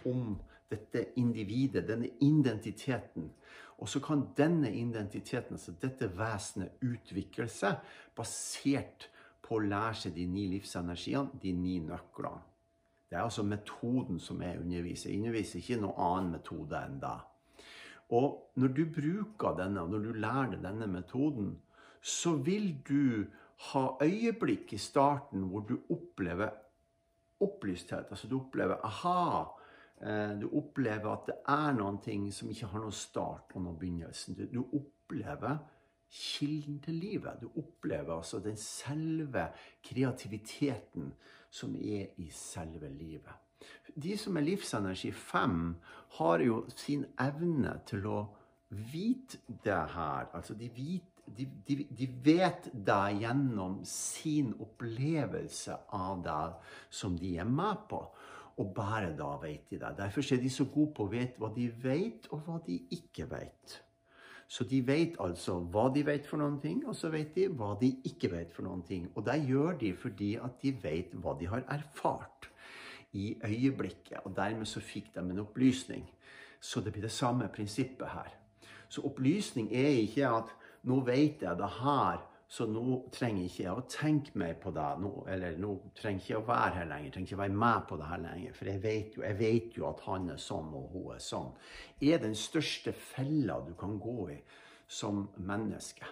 om 0.09 0.37
dette 0.71 1.07
individet, 1.17 1.89
denne 1.89 2.09
identiteten. 2.21 3.31
Og 3.79 3.89
så 3.89 4.01
kan 4.01 4.25
denne 4.37 4.71
identiteten, 4.73 5.59
altså 5.59 5.75
dette 5.81 6.09
vesenet, 6.17 6.79
utvikle 6.81 7.49
seg 7.53 7.83
basert 8.17 9.11
på 9.45 9.59
å 9.59 9.65
lære 9.67 9.99
seg 10.01 10.15
de 10.17 10.25
ni 10.31 10.47
livsenergiene, 10.55 11.37
de 11.43 11.53
ni 11.53 11.79
nøklene. 11.85 12.45
Det 13.07 13.15
er 13.15 13.23
altså 13.23 13.45
metoden 13.47 14.19
som 14.19 14.41
jeg 14.43 14.59
underviser. 14.59 15.13
Jeg 15.13 15.21
underviser 15.21 15.61
ikke 15.61 15.79
noen 15.85 16.01
annen 16.07 16.33
metode 16.35 16.81
enn 16.81 16.97
det. 17.05 17.19
Og 18.17 18.59
når 18.59 18.73
du 18.75 18.83
bruker 18.97 19.55
denne, 19.59 19.83
og 19.83 19.93
når 19.93 20.03
du 20.09 20.19
lærer 20.25 20.51
deg 20.57 20.65
denne 20.65 20.89
metoden, 20.91 21.53
så 22.03 22.35
vil 22.43 22.73
du 22.87 23.27
ha 23.71 23.85
øyeblikk 24.03 24.75
i 24.75 24.81
starten 24.81 25.47
hvor 25.51 25.65
du 25.69 25.77
opplever 25.91 26.51
opplysthet. 27.43 28.11
Altså 28.11 28.29
du 28.29 28.41
opplever 28.41 28.83
aha. 28.85 29.47
Eh, 30.01 30.35
du 30.41 30.51
opplever 30.53 31.09
at 31.13 31.31
det 31.31 31.39
er 31.49 31.73
noen 31.79 31.99
ting 32.05 32.29
som 32.35 32.51
ikke 32.53 32.69
har 32.73 32.85
noen 32.85 32.95
start 32.95 33.55
og 33.57 33.65
noen 33.65 33.79
begynnelse. 33.81 34.37
Du 34.37 34.61
opplever 34.65 35.59
kilden 36.13 36.79
til 36.85 37.01
livet. 37.01 37.41
Du 37.41 37.49
opplever 37.57 38.17
altså 38.19 38.41
den 38.45 38.57
selve 38.61 39.49
kreativiteten 39.85 41.11
som 41.51 41.75
er 41.77 42.13
i 42.21 42.29
selve 42.31 42.91
livet. 42.93 43.33
De 43.97 44.17
som 44.21 44.37
er 44.37 44.45
livsenergi 44.45 45.11
5, 45.11 45.75
har 46.19 46.45
jo 46.45 46.63
sin 46.77 47.07
evne 47.21 47.79
til 47.89 48.07
å 48.07 48.21
vite 48.93 49.41
det 49.65 49.83
her. 49.95 50.29
Altså 50.37 50.55
de, 50.55 50.69
vit, 50.77 51.23
de, 51.25 51.49
de, 51.67 51.79
de 51.91 52.09
vet 52.25 52.69
det 52.87 53.03
gjennom 53.23 53.81
sin 53.89 54.53
opplevelse 54.61 55.79
av 55.97 56.23
det 56.27 56.41
som 56.91 57.17
de 57.19 57.37
er 57.41 57.49
med 57.49 57.87
på. 57.89 58.03
Og 58.57 58.73
bare 58.75 59.11
da 59.17 59.35
vet 59.43 59.71
de 59.71 59.79
det. 59.81 59.93
Derfor 59.99 60.33
er 60.33 60.41
de 60.41 60.51
så 60.51 60.65
gode 60.65 60.95
på 60.97 61.05
å 61.05 61.13
vite 61.13 61.41
hva 61.41 61.51
de 61.53 61.67
vet, 61.83 62.29
og 62.33 62.47
hva 62.47 62.61
de 62.67 62.79
ikke 62.97 63.29
vet. 63.31 63.83
Så 64.49 64.65
de 64.65 64.79
vet 64.87 65.17
altså 65.21 65.59
hva 65.75 65.89
de 65.93 66.05
vet 66.07 66.27
for 66.27 66.39
noen 66.41 66.61
ting, 66.63 66.85
og 66.87 66.95
så 66.95 67.11
vet 67.11 67.35
de 67.35 67.49
hva 67.51 67.75
de 67.81 67.91
ikke 68.07 68.31
vet 68.33 68.53
for 68.55 68.65
noen 68.65 68.85
ting. 68.87 69.09
Og 69.15 69.27
det 69.27 69.41
gjør 69.49 69.77
de 69.81 69.91
fordi 69.99 70.37
at 70.39 70.61
de 70.63 70.73
vet 70.83 71.17
hva 71.19 71.35
de 71.39 71.51
har 71.51 71.67
erfart 71.75 72.49
i 73.13 73.35
øyeblikket. 73.45 74.23
Og 74.25 74.37
dermed 74.37 74.71
så 74.71 74.81
fikk 74.81 75.13
de 75.15 75.25
en 75.25 75.43
opplysning. 75.43 76.07
Så 76.61 76.81
det 76.81 76.95
blir 76.95 77.05
det 77.05 77.13
samme 77.13 77.49
prinsippet 77.53 78.09
her. 78.09 78.31
Så 78.89 79.03
opplysning 79.05 79.69
er 79.75 79.99
ikke 80.05 80.31
at 80.31 80.55
nå 80.87 81.01
vet 81.05 81.43
jeg 81.43 81.59
det 81.59 81.73
her 81.81 82.23
så 82.49 82.67
nå 82.71 82.83
trenger 83.11 83.49
ikke 83.49 83.63
jeg 83.65 83.75
å 83.75 83.87
tenke 83.91 84.39
mer 84.39 84.55
på 84.63 84.71
det. 84.75 84.85
Nå, 85.03 85.11
eller 85.33 85.57
nå 85.59 85.73
trenger 85.99 86.23
ikke 86.23 86.33
jeg 86.33 86.43
å 86.43 86.47
være 86.47 86.75
her 86.77 86.91
lenger. 86.93 87.15
trenger 87.15 87.27
ikke 87.27 87.39
å 87.39 87.41
være 87.41 87.63
med 87.63 87.89
på 87.89 87.97
det 87.99 88.11
her 88.11 88.21
lenger. 88.23 88.53
For 88.59 88.71
jeg 88.71 88.83
vet, 88.85 89.17
jo, 89.17 89.25
jeg 89.27 89.39
vet 89.41 89.79
jo 89.81 89.89
at 89.89 90.05
han 90.07 90.29
er 90.31 90.45
sånn, 90.45 90.69
og 90.79 90.93
hun 90.93 91.09
er 91.17 91.25
sånn. 91.27 91.51
Er 92.07 92.23
den 92.23 92.39
største 92.39 92.95
fella 92.95 93.59
du 93.67 93.73
kan 93.79 93.99
gå 93.99 94.31
i 94.37 94.39
som 94.87 95.25
menneske. 95.43 96.07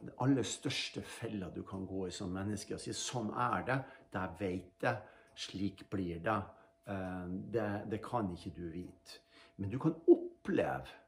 Den 0.00 0.14
aller 0.24 0.48
største 0.48 1.04
fella 1.04 1.50
du 1.52 1.60
kan 1.68 1.84
gå 1.86 2.06
i 2.08 2.14
som 2.14 2.32
menneske. 2.32 2.78
Og 2.78 2.80
si 2.80 2.96
sånn 2.96 3.30
er 3.36 3.68
det. 3.68 3.78
Det 4.12 4.26
veit 4.40 4.80
det', 4.80 4.96
Slik 5.34 5.88
blir 5.90 6.18
det. 6.20 6.40
Eh, 6.88 7.28
det. 7.52 7.84
Det 7.90 8.02
kan 8.02 8.32
ikke 8.32 8.50
du 8.56 8.68
vite. 8.68 9.20
Men 9.56 9.70
du 9.70 9.78
kan 9.78 9.94
oppleve 10.08 11.01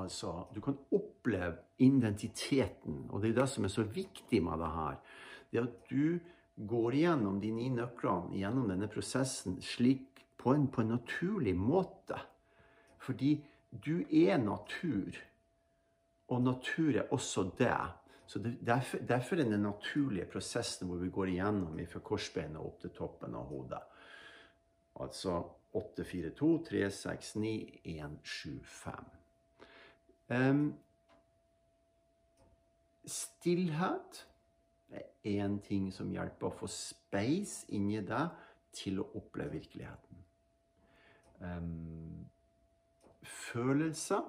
Altså, 0.00 0.46
du 0.54 0.60
kan 0.64 0.78
oppleve 0.92 1.56
identiteten, 1.78 3.06
og 3.10 3.22
det 3.22 3.32
er 3.32 3.42
det 3.42 3.48
som 3.52 3.64
er 3.64 3.72
så 3.72 3.84
viktig 3.84 4.40
med 4.44 4.62
det 4.62 4.70
her. 4.72 4.96
Det 5.52 5.60
at 5.60 5.90
du 5.90 6.18
går 6.68 6.96
gjennom 6.96 7.40
de 7.40 7.50
ni 7.52 7.68
nøklene 7.72 8.38
gjennom 8.40 8.70
denne 8.70 8.88
prosessen 8.88 9.58
slik 9.64 10.24
på 10.40 10.54
en, 10.56 10.66
på 10.68 10.80
en 10.80 10.94
naturlig 10.96 11.54
måte. 11.56 12.18
Fordi 13.02 13.36
du 13.72 14.02
er 14.08 14.38
natur, 14.38 15.16
og 16.28 16.42
natur 16.42 16.96
er 16.96 17.12
også 17.12 17.50
det. 17.58 17.76
Så 18.26 18.40
derfor, 18.40 18.98
derfor 18.98 19.36
er 19.36 19.44
den 19.44 19.66
naturlige 19.66 20.30
prosessen 20.32 20.88
hvor 20.88 21.02
vi 21.02 21.10
går 21.12 21.34
igjennom 21.34 21.80
fra 21.90 22.00
korsbeinet 22.00 22.60
opp 22.60 22.80
til 22.80 22.94
toppen 22.96 23.34
av 23.36 23.50
hodet. 23.52 23.82
Altså 25.04 25.40
8, 25.72 26.04
4, 26.04 26.30
2, 26.36 26.52
3, 26.68 26.86
6, 26.90 27.34
9, 27.36 27.52
1, 27.84 28.16
7, 28.22 28.60
5. 28.64 29.21
Um, 30.30 30.74
stillhet 33.04 34.26
er 34.92 35.08
én 35.24 35.58
ting 35.64 35.90
som 35.94 36.12
hjelper 36.12 36.48
å 36.48 36.56
få 36.62 36.68
space 36.70 37.66
inni 37.74 38.00
deg 38.06 38.30
til 38.76 39.00
å 39.02 39.08
oppleve 39.18 39.58
virkeligheten. 39.58 40.22
Um, 41.42 42.28
følelser 43.22 44.22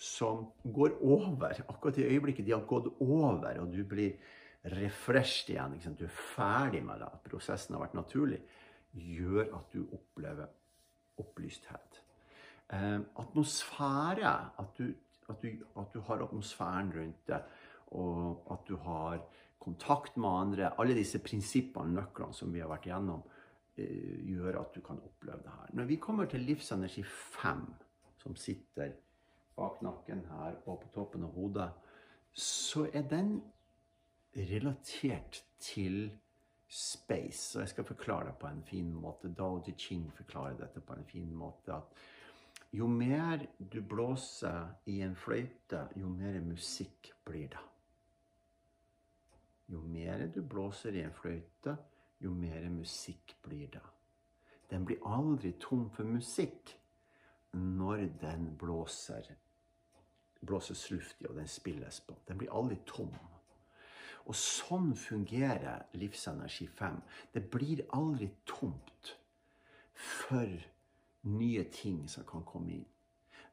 som 0.00 0.46
går 0.64 0.96
over. 1.04 1.64
Akkurat 1.68 1.98
i 1.98 2.06
øyeblikket 2.08 2.46
de 2.46 2.54
har 2.54 2.64
gått 2.68 2.88
over, 3.00 3.60
og 3.60 3.72
du 3.72 3.82
blir 3.84 4.16
refreshed 4.64 5.52
igjen. 5.52 5.76
Du 5.98 6.06
er 6.06 6.14
ferdig 6.34 6.82
med 6.84 7.02
det. 7.02 7.10
Prosessen 7.26 7.76
har 7.76 7.84
vært 7.84 7.98
naturlig. 7.98 8.40
Gjør 8.92 9.52
at 9.58 9.74
du 9.74 9.84
opplever 9.92 10.48
opplysthet. 11.20 12.00
Um, 12.70 13.06
atmosfære. 13.18 14.34
At 14.58 14.78
du 14.78 14.92
at 15.30 15.42
du, 15.42 15.48
at 15.80 15.94
du 15.94 16.00
har 16.00 16.22
atmosfæren 16.24 16.92
rundt 16.96 17.26
det, 17.26 17.42
og 17.86 18.46
at 18.50 18.68
du 18.68 18.76
har 18.76 19.20
kontakt 19.58 20.16
med 20.16 20.28
andre. 20.28 20.72
Alle 20.80 20.94
disse 20.94 21.18
prinsippene, 21.18 21.94
nøklene 21.94 22.34
som 22.34 22.52
vi 22.54 22.62
har 22.62 22.70
vært 22.70 22.88
igjennom, 22.88 23.22
eh, 23.76 24.16
gjør 24.30 24.60
at 24.62 24.74
du 24.74 24.80
kan 24.80 25.00
oppleve 25.04 25.42
det 25.44 25.54
her. 25.58 25.70
Når 25.72 25.84
vi 25.84 25.96
kommer 25.96 26.26
til 26.26 26.40
livsenergi 26.40 27.04
5, 27.04 27.66
som 28.18 28.36
sitter 28.36 28.92
bak 29.56 29.82
nakken 29.82 30.24
her 30.30 30.56
og 30.66 30.80
på 30.80 30.90
toppen 30.94 31.24
av 31.24 31.34
hodet, 31.34 31.70
så 32.32 32.86
er 32.92 33.02
den 33.02 33.42
relatert 34.36 35.42
til 35.58 36.10
space. 36.68 37.58
Og 37.58 37.62
jeg 37.62 37.68
skal 37.68 37.84
forklare 37.84 38.26
det 38.26 38.38
på 38.38 38.46
en 38.46 38.62
fin 38.62 38.92
måte. 38.94 39.34
Dao 39.34 39.58
Di 39.66 39.72
Ching 39.72 40.12
forklarer 40.14 40.56
dette 40.56 40.80
på 40.80 40.94
en 40.94 41.04
fin 41.04 41.34
måte. 41.34 41.74
at 41.74 42.19
jo 42.72 42.86
mer 42.86 43.46
du 43.58 43.80
blåser 43.82 44.68
i 44.86 45.00
en 45.02 45.16
fløyte, 45.16 45.88
jo 45.96 46.08
mer 46.08 46.40
musikk 46.40 47.12
blir 47.26 47.48
det. 47.50 47.64
Jo 49.70 49.80
mer 49.82 50.26
du 50.34 50.42
blåser 50.42 50.94
i 50.98 51.02
en 51.02 51.14
fløyte, 51.14 51.76
jo 52.20 52.34
mer 52.34 52.68
musikk 52.70 53.36
blir 53.42 53.66
det. 53.74 53.82
Den 54.70 54.84
blir 54.86 55.02
aldri 55.06 55.52
tom 55.58 55.88
for 55.90 56.06
musikk 56.06 56.76
når 57.52 58.06
den 58.20 58.56
blåser, 58.58 59.26
blåses 60.46 60.90
luft 60.90 61.22
i 61.22 61.26
og 61.26 61.36
den 61.38 61.48
spilles 61.50 62.00
på. 62.06 62.14
Den 62.28 62.38
blir 62.38 62.54
aldri 62.54 62.78
tom. 62.86 63.10
Og 64.30 64.36
sånn 64.36 64.92
fungerer 64.94 65.88
livsenergi 65.98 66.68
5. 66.78 67.00
Det 67.34 67.42
blir 67.50 67.82
aldri 67.96 68.28
tomt 68.46 69.16
for 69.94 70.60
nye 71.22 71.64
ting 71.72 72.06
som 72.08 72.24
kan 72.28 72.44
komme 72.48 72.78
inn. 72.78 72.86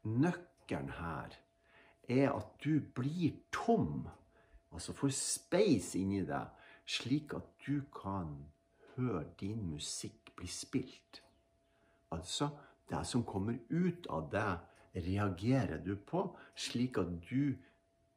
Nøkkelen 0.08 0.94
her 1.00 1.36
er 2.08 2.32
at 2.32 2.54
du 2.64 2.80
blir 2.96 3.36
tom, 3.52 4.08
altså 4.72 4.96
får 4.96 5.12
space 5.16 6.00
inni 6.00 6.24
deg, 6.28 6.48
slik 6.88 7.36
at 7.36 7.50
du 7.66 7.82
kan 7.92 8.38
høre 8.96 9.26
din 9.40 9.66
musikk 9.74 10.32
bli 10.38 10.48
spilt. 10.48 11.22
Altså, 12.16 12.50
det 12.90 13.04
som 13.08 13.26
kommer 13.28 13.58
ut 13.70 14.08
av 14.08 14.30
deg, 14.32 14.64
reagerer 14.98 15.82
du 15.84 15.98
på, 16.00 16.24
slik 16.56 16.98
at 17.02 17.12
du 17.28 17.52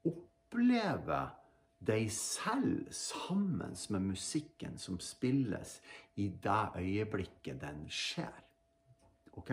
opplever 0.06 1.34
deg 1.80 2.06
selv 2.12 2.92
sammen 2.94 3.74
med 3.90 4.06
musikken 4.12 4.78
som 4.78 5.00
spilles 5.02 5.78
i 6.20 6.28
det 6.28 6.62
øyeblikket 6.78 7.60
den 7.60 7.86
skjer. 7.90 8.49
Ok? 9.40 9.52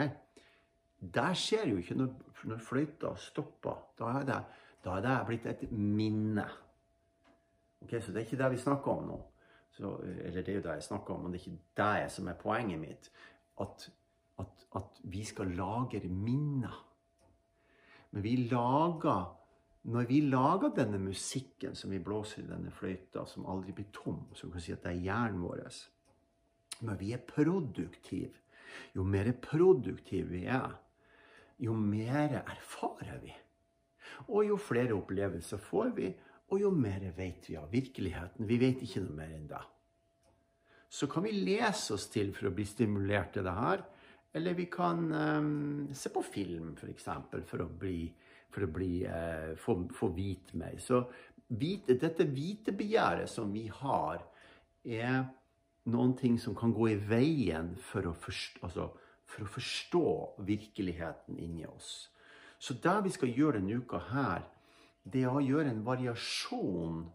Der 1.13 1.33
skjer 1.37 1.67
jo 1.69 1.81
ikke 1.81 1.97
når, 1.97 2.13
når 2.49 2.61
fløyta 2.63 3.13
stopper. 3.21 3.81
Da 3.99 4.11
er, 4.19 4.27
det, 4.27 4.39
da 4.85 4.97
er 4.97 5.05
det 5.05 5.17
blitt 5.29 5.47
et 5.51 5.65
minne. 5.71 6.45
Ok, 7.81 7.97
Så 8.01 8.11
det 8.11 8.21
er 8.21 8.25
ikke 8.25 8.43
det 8.43 8.51
vi 8.51 8.63
snakker 8.65 8.91
om 8.91 9.07
nå. 9.11 9.21
Så, 9.77 9.93
eller 10.01 10.41
det 10.41 10.49
er 10.49 10.59
jo 10.59 10.65
det 10.65 10.75
jeg 10.79 10.87
snakker 10.87 11.13
om, 11.13 11.23
men 11.23 11.33
det 11.33 11.41
er 11.41 11.51
ikke 11.51 11.73
det 11.77 12.11
som 12.11 12.27
er 12.27 12.39
poenget 12.41 12.79
mitt. 12.81 13.11
At, 13.61 13.89
at, 14.41 14.67
at 14.75 15.01
vi 15.03 15.23
skal 15.25 15.53
lagre 15.57 16.01
minner. 16.09 16.83
Men 18.11 18.23
vi 18.23 18.35
lager 18.49 19.37
når 19.87 20.03
vi 20.03 20.19
lager 20.27 20.73
denne 20.75 20.99
musikken 20.99 21.75
som 21.75 21.91
vi 21.93 21.99
blåser 22.03 22.41
i 22.43 22.49
denne 22.49 22.71
fløyta, 22.75 23.23
som 23.25 23.45
aldri 23.47 23.71
blir 23.71 23.87
tom, 23.95 24.25
så 24.35 24.49
kan 24.49 24.59
vi 24.59 24.63
si 24.65 24.73
at 24.75 24.83
det 24.83 24.91
er 24.91 25.05
hjernen 25.05 25.45
vår 25.45 25.61
Men 26.81 26.99
vi 26.99 27.13
er 27.13 27.23
produktive, 27.23 28.35
jo 28.95 29.05
mer 29.07 29.31
produktive 29.41 30.29
vi 30.31 30.45
er, 30.51 30.75
jo 31.63 31.73
mer 31.77 32.39
erfarer 32.43 33.19
vi. 33.23 33.33
Og 34.33 34.47
jo 34.47 34.57
flere 34.61 34.95
opplevelser 34.97 35.61
får 35.61 35.91
vi, 35.97 36.11
og 36.47 36.61
jo 36.61 36.71
mer 36.71 37.03
vet 37.17 37.49
vi 37.49 37.57
av 37.59 37.71
virkeligheten. 37.71 38.47
Vi 38.47 38.59
vet 38.61 38.83
ikke 38.85 39.03
noe 39.03 39.17
mer 39.17 39.33
enn 39.35 39.49
det. 39.49 39.63
Så 40.87 41.09
kan 41.11 41.25
vi 41.25 41.33
lese 41.35 41.97
oss 41.97 42.07
til 42.13 42.31
for 42.35 42.47
å 42.47 42.55
bli 42.55 42.65
stimulert 42.65 43.33
til 43.35 43.43
det 43.47 43.55
her. 43.57 43.83
Eller 44.37 44.55
vi 44.55 44.67
kan 44.71 45.01
um, 45.11 45.89
se 45.95 46.11
på 46.13 46.23
film, 46.23 46.71
f.eks., 46.71 46.79
for, 46.79 46.93
eksempel, 46.93 47.43
for 47.47 47.65
å 47.65 47.69
bli 47.71 47.99
for 48.53 48.63
å 48.65 48.69
bli, 48.71 49.03
uh, 49.05 49.53
få, 49.59 49.81
få 49.93 50.09
vite 50.15 50.57
mer. 50.57 50.77
Så 50.81 51.01
vite, 51.59 51.97
dette 51.99 52.25
vitebegjæret 52.31 53.29
som 53.29 53.51
vi 53.53 53.67
har, 53.81 54.23
er 54.87 55.25
noen 55.87 56.13
ting 56.19 56.37
som 56.39 56.55
kan 56.55 56.73
gå 56.75 56.89
i 56.91 56.99
veien 57.09 57.73
for 57.89 58.07
å 58.09 58.13
forstå, 58.15 58.61
altså, 58.67 58.89
for 59.27 59.43
å 59.43 59.51
forstå 59.51 60.03
virkeligheten 60.47 61.39
inni 61.39 61.65
oss. 61.67 62.09
Så 62.59 62.77
det 62.83 62.95
vi 63.05 63.13
skal 63.13 63.33
gjøre 63.33 63.59
denne 63.59 63.79
uka 63.81 64.01
her, 64.11 64.47
det 65.03 65.23
er 65.23 65.31
å 65.31 65.43
gjøre 65.43 65.71
en 65.71 65.85
variasjon 65.85 67.05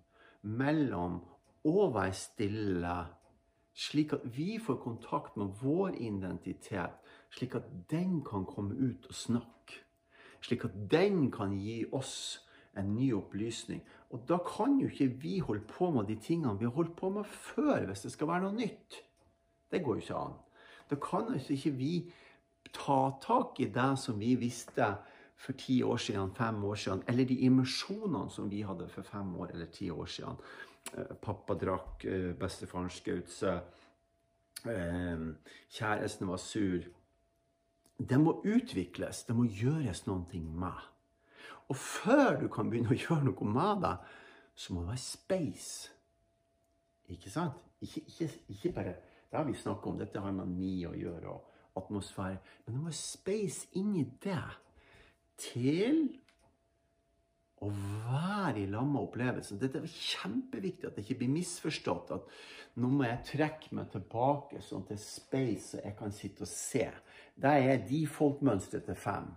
mellom 0.43 1.21
å 1.69 1.89
være 1.93 2.17
stille, 2.17 2.97
slik 3.73 4.13
at 4.17 4.25
vi 4.37 4.57
får 4.61 4.81
kontakt 4.83 5.37
med 5.41 5.55
vår 5.63 5.97
identitet, 6.01 6.97
slik 7.33 7.57
at 7.57 7.69
den 7.91 8.21
kan 8.25 8.45
komme 8.49 8.77
ut 8.77 9.09
og 9.09 9.17
snakke 9.17 9.83
slik 10.43 10.65
at 10.65 10.75
den 10.91 11.31
kan 11.31 11.55
gi 11.59 11.85
oss 11.95 12.43
en 12.79 12.95
ny 12.95 13.13
opplysning. 13.15 13.83
Og 14.11 14.25
da 14.29 14.39
kan 14.47 14.79
jo 14.81 14.89
ikke 14.89 15.11
vi 15.23 15.39
holde 15.39 15.65
på 15.69 15.91
med 15.91 16.09
de 16.09 16.17
tingene 16.17 16.59
vi 16.59 16.69
har 16.69 16.77
holdt 16.77 16.97
på 16.97 17.11
med 17.11 17.25
før, 17.25 17.87
hvis 17.87 18.05
det 18.07 18.13
skal 18.13 18.29
være 18.29 18.47
noe 18.47 18.57
nytt. 18.57 18.99
Det 19.73 19.83
går 19.85 19.99
jo 19.99 20.05
ikke 20.05 20.21
an. 20.21 20.37
Da 20.91 20.99
kan 21.01 21.33
altså 21.33 21.53
ikke 21.53 21.75
vi 21.77 21.95
ta 22.73 23.01
tak 23.23 23.61
i 23.61 23.69
det 23.73 23.91
som 23.99 24.21
vi 24.21 24.35
visste 24.41 24.95
for 25.37 25.53
ti 25.59 25.83
år 25.83 25.97
siden, 25.97 26.35
fem 26.35 26.65
år 26.65 26.75
siden, 26.75 27.03
eller 27.09 27.25
de 27.25 27.39
immersjonene 27.49 28.31
som 28.31 28.51
vi 28.51 28.63
hadde 28.63 28.89
for 28.89 29.03
fem 29.03 29.37
år 29.37 29.55
eller 29.55 29.67
ti 29.67 29.91
år 29.91 30.07
siden. 30.07 30.37
Eh, 30.93 31.15
pappa 31.23 31.55
drakk, 31.55 32.05
eh, 32.05 32.33
bestefaren 32.39 32.91
skjøt 32.91 33.31
seg, 33.31 33.61
eh, 34.67 35.19
kjæresten 35.71 36.29
var 36.29 36.37
sur. 36.37 36.83
Det 37.99 38.21
må 38.21 38.43
utvikles. 38.45 39.25
Det 39.27 39.37
må 39.37 39.45
gjøres 39.45 40.07
noe 40.07 40.25
med. 40.33 40.92
Og 41.71 41.77
før 41.79 42.41
du 42.41 42.49
kan 42.53 42.71
begynne 42.71 42.93
å 42.93 42.99
gjøre 42.99 43.29
noe 43.29 43.53
med 43.55 43.85
det, 43.85 43.95
så 44.55 44.75
må 44.75 44.83
det 44.83 44.93
være 44.93 45.05
space. 45.05 45.93
Ikke 47.13 47.31
sant? 47.33 47.63
Ikke, 47.83 48.05
ikke, 48.07 48.29
ikke 48.49 48.77
bare 48.77 48.99
Det 49.33 49.39
har 49.39 49.47
vi 49.49 49.55
snakket 49.57 49.87
om. 49.89 49.99
Dette 49.99 50.21
har 50.21 50.33
man 50.37 50.51
mye 50.59 50.91
å 50.91 50.99
gjøre. 50.99 51.29
og 51.33 51.53
atmosfære. 51.77 52.39
Men 52.65 52.75
det 52.75 52.81
må 52.81 52.89
være 52.91 52.99
space 52.99 53.69
inni 53.79 54.05
det 54.23 54.43
til 55.41 56.03
å 57.63 57.71
være 57.71 58.65
i 58.65 58.67
lag 58.71 58.87
med 58.89 59.01
opplevelsen. 59.05 59.61
Dette 59.61 59.81
er 59.81 59.95
kjempeviktig 59.95 60.89
at 60.89 60.99
det 60.99 61.05
ikke 61.07 61.21
blir 61.23 61.37
misforstått. 61.37 62.11
At 62.17 62.81
nå 62.83 62.91
må 62.91 63.07
jeg 63.07 63.23
trekke 63.33 63.77
meg 63.79 63.93
tilbake 63.93 64.63
sånn 64.65 64.87
til 64.89 64.99
space, 65.01 65.69
så 65.71 65.83
jeg 65.85 65.97
kan 65.99 66.15
sitte 66.15 66.47
og 66.47 66.51
se. 66.51 66.89
Det 67.39 67.55
er 67.71 67.87
default-mønsteret 67.89 68.91
til 68.91 68.99
fem. 68.99 69.31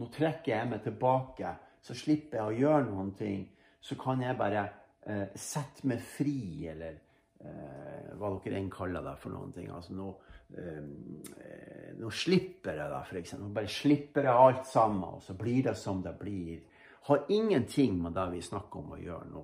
Nå 0.00 0.08
trekker 0.12 0.54
jeg 0.54 0.70
meg 0.70 0.82
tilbake, 0.84 1.54
så 1.82 1.96
slipper 1.96 2.38
jeg 2.38 2.48
å 2.48 2.60
gjøre 2.64 2.88
noen 2.88 3.14
ting. 3.18 3.46
Så 3.82 3.98
kan 4.00 4.22
jeg 4.22 4.38
bare 4.38 4.66
eh, 5.04 5.32
sette 5.34 5.86
meg 5.90 6.02
fri, 6.06 6.68
eller 6.70 6.98
eh, 7.42 8.12
hva 8.18 8.34
dere 8.44 8.60
enn 8.60 8.70
kaller 8.72 9.04
det 9.04 9.16
for 9.20 9.34
noen 9.34 9.52
ting. 9.54 9.70
Altså 9.74 9.96
nå, 9.98 10.10
eh, 10.56 11.96
nå 11.98 12.12
slipper 12.14 12.78
jeg 12.78 12.92
det, 12.94 13.02
f.eks. 13.08 13.34
Nå 13.40 13.50
bare 13.56 13.72
slipper 13.80 14.30
jeg 14.30 14.46
alt 14.46 14.68
sammen, 14.70 15.18
og 15.18 15.24
så 15.26 15.36
blir 15.38 15.66
det 15.68 15.76
som 15.80 16.04
det 16.04 16.14
blir 16.20 16.60
har 17.02 17.24
ingenting 17.28 18.02
med 18.02 18.12
det 18.12 18.28
vi 18.30 18.42
snakker 18.42 18.78
om 18.78 18.94
å 18.94 19.00
gjøre 19.00 19.30
nå. 19.32 19.42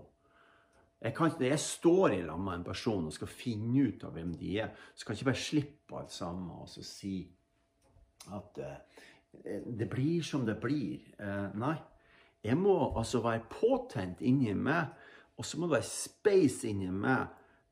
Jeg 1.03 1.15
kan, 1.15 1.33
jeg 1.43 1.59
står 1.63 2.15
i 2.15 2.23
lag 2.27 2.39
med 2.43 2.59
en 2.59 2.67
person 2.67 3.07
og 3.07 3.15
skal 3.15 3.31
finne 3.31 3.87
ut 3.87 4.05
av 4.07 4.15
hvem 4.15 4.33
de 4.39 4.57
er, 4.63 4.73
så 4.95 5.07
kan 5.07 5.15
jeg 5.15 5.23
ikke 5.23 5.31
bare 5.31 5.43
slippe 5.43 5.99
alt 5.99 6.15
sammen 6.15 6.51
og 6.55 6.71
si 6.71 7.19
at 8.35 8.59
uh, 8.63 9.03
det 9.79 9.89
blir 9.91 10.23
som 10.23 10.47
det 10.47 10.59
blir. 10.61 11.03
Uh, 11.21 11.49
nei. 11.59 11.77
Jeg 12.45 12.57
må 12.59 12.77
altså 12.97 13.21
være 13.25 13.49
påtent 13.51 14.23
inni 14.25 14.55
meg, 14.55 14.95
og 15.39 15.47
så 15.47 15.59
må 15.59 15.67
det 15.67 15.79
være 15.79 15.91
space 15.91 16.69
inni 16.71 16.91
meg 16.95 17.27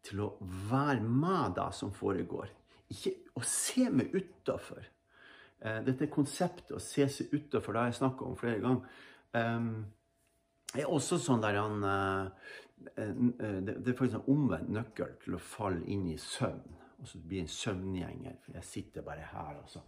til 0.07 0.23
å 0.27 0.33
være 0.71 1.03
med 1.03 1.57
det 1.59 1.71
som 1.75 1.93
foregår. 1.95 2.51
Ikke 2.93 3.15
å 3.35 3.43
se 3.47 3.89
meg 3.91 4.15
utafor. 4.15 4.85
Uh, 5.63 5.81
dette 5.87 6.11
konseptet 6.13 6.77
å 6.77 6.83
se 6.83 7.09
seg 7.11 7.35
utafor, 7.35 7.73
det 7.73 7.83
har 7.83 7.93
jeg 7.93 8.01
snakka 8.03 8.27
om 8.27 8.39
flere 8.39 8.63
ganger. 8.63 9.03
Um, 9.37 9.71
er 10.77 10.91
også 10.93 11.19
sånn 11.23 11.43
der 11.45 11.59
han 11.61 11.85
uh, 11.87 12.55
det, 12.97 13.75
det, 13.81 13.91
er 13.91 13.97
faktisk 13.97 14.19
en 14.21 14.33
omvendt 14.35 14.73
nøkkel 14.73 15.17
til 15.23 15.37
å 15.37 15.43
falle 15.43 15.85
inn 15.91 16.07
i 16.13 16.19
søvn. 16.21 16.75
Og 17.01 17.09
så 17.11 17.21
blir 17.21 17.43
en 17.43 17.53
søvngjenger. 17.53 18.39
For 18.45 18.59
jeg 18.59 18.69
sitter 18.69 19.05
bare 19.07 19.29
her 19.33 19.59
og, 19.61 19.69
så, 19.71 19.83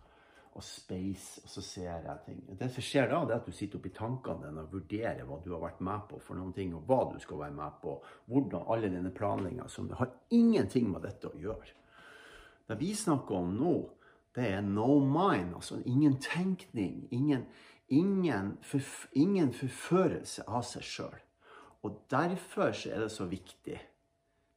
og 0.59 0.64
space, 0.66 1.42
og 1.44 1.51
så 1.53 1.62
ser 1.62 1.88
jeg 2.03 2.16
ting. 2.27 2.38
Det 2.59 2.68
som 2.75 2.85
skjer 2.85 3.07
da, 3.12 3.21
det 3.25 3.35
er 3.37 3.42
at 3.42 3.47
du 3.47 3.55
sitter 3.55 3.79
oppi 3.79 3.92
tankene 3.94 4.49
dine 4.49 4.64
og 4.64 4.73
vurderer 4.75 5.23
hva 5.29 5.38
du 5.44 5.53
har 5.55 5.62
vært 5.62 5.83
med 5.87 6.09
på 6.11 6.18
for 6.25 6.38
noen 6.38 6.51
ting, 6.57 6.73
og 6.75 6.88
hva 6.88 7.05
du 7.12 7.18
skal 7.23 7.44
være 7.44 7.55
med 7.55 7.77
på. 7.83 7.94
Hvordan 8.27 8.66
alle 8.75 8.90
dine 8.90 9.12
planlegginger 9.14 9.71
som 9.71 9.90
har 10.01 10.11
ingenting 10.35 10.90
med 10.90 11.07
dette 11.07 11.31
å 11.31 11.38
gjøre. 11.38 11.77
Det 12.68 12.77
vi 12.81 12.90
snakker 12.99 13.38
om 13.38 13.55
nå, 13.57 13.77
det 14.35 14.51
er 14.57 14.66
no 14.66 14.99
mind. 15.01 15.55
Altså 15.61 15.79
ingen 15.87 16.18
tenkning. 16.23 17.07
Ingen, 17.14 17.47
ingen, 17.88 18.57
ingen 19.14 19.55
forførelse 19.57 20.44
av 20.51 20.66
seg 20.66 20.85
sjøl. 20.85 21.23
Og 21.87 22.03
derfor 22.11 22.75
er 22.75 23.07
det 23.07 23.12
så 23.14 23.29
viktig 23.31 23.79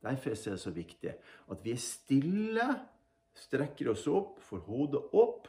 Derfor 0.01 0.33
er 0.33 0.39
det 0.49 0.57
så 0.57 0.71
viktig 0.73 1.11
at 1.53 1.59
vi 1.61 1.75
er 1.75 1.81
stille, 1.81 2.63
strekker 3.37 3.91
oss 3.91 4.07
opp, 4.09 4.39
får 4.41 4.63
hodet 4.65 5.01
opp, 5.13 5.45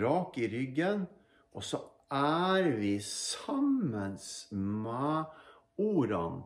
rak 0.00 0.38
i 0.38 0.48
ryggen, 0.48 1.06
og 1.54 1.64
så 1.64 1.80
er 2.10 2.68
vi 2.78 2.98
sammen 3.00 4.18
med 4.50 5.24
ordene, 5.78 6.42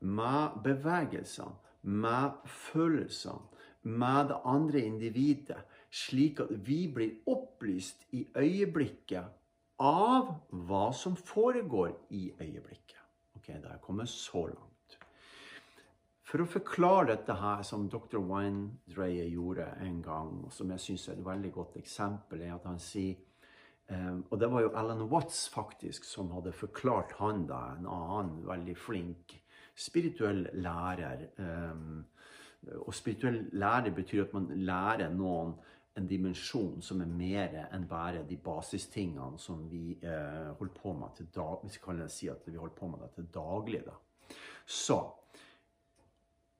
med 0.00 0.62
bevegelsene, 0.64 1.54
med 1.82 2.30
følelsene, 2.46 3.40
med 3.82 4.28
det 4.28 4.38
andre 4.44 4.80
individet, 4.80 5.62
slik 5.90 6.40
at 6.40 6.52
vi 6.66 6.86
blir 6.94 7.10
opplyst 7.26 8.04
i 8.12 8.26
øyeblikket 8.36 9.24
av 9.80 10.34
hva 10.50 10.88
som 10.92 11.16
foregår 11.16 11.94
i 12.10 12.32
øyeblikket. 12.40 12.98
Ok, 13.34 13.46
Da 13.48 13.68
er 13.68 13.72
jeg 13.72 13.80
kommet 13.80 14.08
så 14.08 14.46
langt. 14.46 14.67
For 16.28 16.44
å 16.44 16.48
forklare 16.48 17.14
dette 17.14 17.34
her, 17.40 17.62
som 17.64 17.86
dr. 17.88 18.18
Windreyer 18.20 19.30
gjorde 19.32 19.70
en 19.80 20.02
gang, 20.04 20.34
og 20.44 20.52
som 20.52 20.68
jeg 20.74 20.84
syns 20.84 21.06
er 21.08 21.16
et 21.16 21.24
veldig 21.24 21.52
godt 21.54 21.78
eksempel, 21.80 22.42
er 22.44 22.52
at 22.58 22.66
han 22.68 22.80
sier 22.82 23.16
um, 23.88 24.26
Og 24.28 24.34
det 24.40 24.50
var 24.52 24.66
jo 24.66 24.74
Alan 24.76 25.06
Watts 25.08 25.46
faktisk 25.48 26.04
som 26.04 26.34
hadde 26.36 26.52
forklart 26.52 27.14
han 27.22 27.46
da, 27.48 27.62
en 27.78 27.88
annen 27.88 28.42
veldig 28.44 28.76
flink 28.76 29.38
spirituell 29.78 30.44
lærer. 30.60 31.30
Um, 31.38 32.04
og 32.82 32.92
spirituell 32.92 33.46
lærer 33.56 33.94
betyr 33.96 34.26
at 34.26 34.34
man 34.36 34.50
lærer 34.68 35.14
noen 35.14 35.54
en 35.98 36.06
dimensjon 36.06 36.82
som 36.84 37.00
er 37.02 37.10
mer 37.10 37.54
enn 37.72 37.86
bare 37.88 38.26
de 38.28 38.36
basistingene 38.38 39.40
som 39.42 39.64
vi 39.70 39.96
eh, 39.98 40.50
holder 40.58 40.74
på 40.76 40.92
med 40.94 41.16
til 41.16 41.30
daglig. 41.34 41.72
vi 41.72 41.80
kan 41.82 42.02
si 42.10 42.28
at 42.30 42.44
vi 42.46 42.54
holder 42.58 42.76
på 42.76 42.90
med 42.92 43.00
det 43.02 43.08
til 43.16 43.26
daglig. 43.34 43.80
Da. 43.86 43.96
Så 44.66 44.98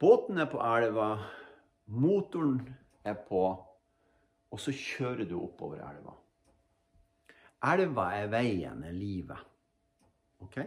båten 0.00 0.38
er 0.38 0.50
på 0.50 0.60
elva, 0.62 1.10
motoren 1.86 2.60
er 3.04 3.16
på, 3.28 3.44
og 4.48 4.60
så 4.62 4.72
kjører 4.72 5.28
du 5.28 5.36
oppover 5.40 5.82
elva. 5.84 6.14
Elva 7.68 8.10
er 8.16 8.28
veien, 8.32 8.84
er 8.86 8.94
livet. 8.94 9.40
Ok? 10.44 10.60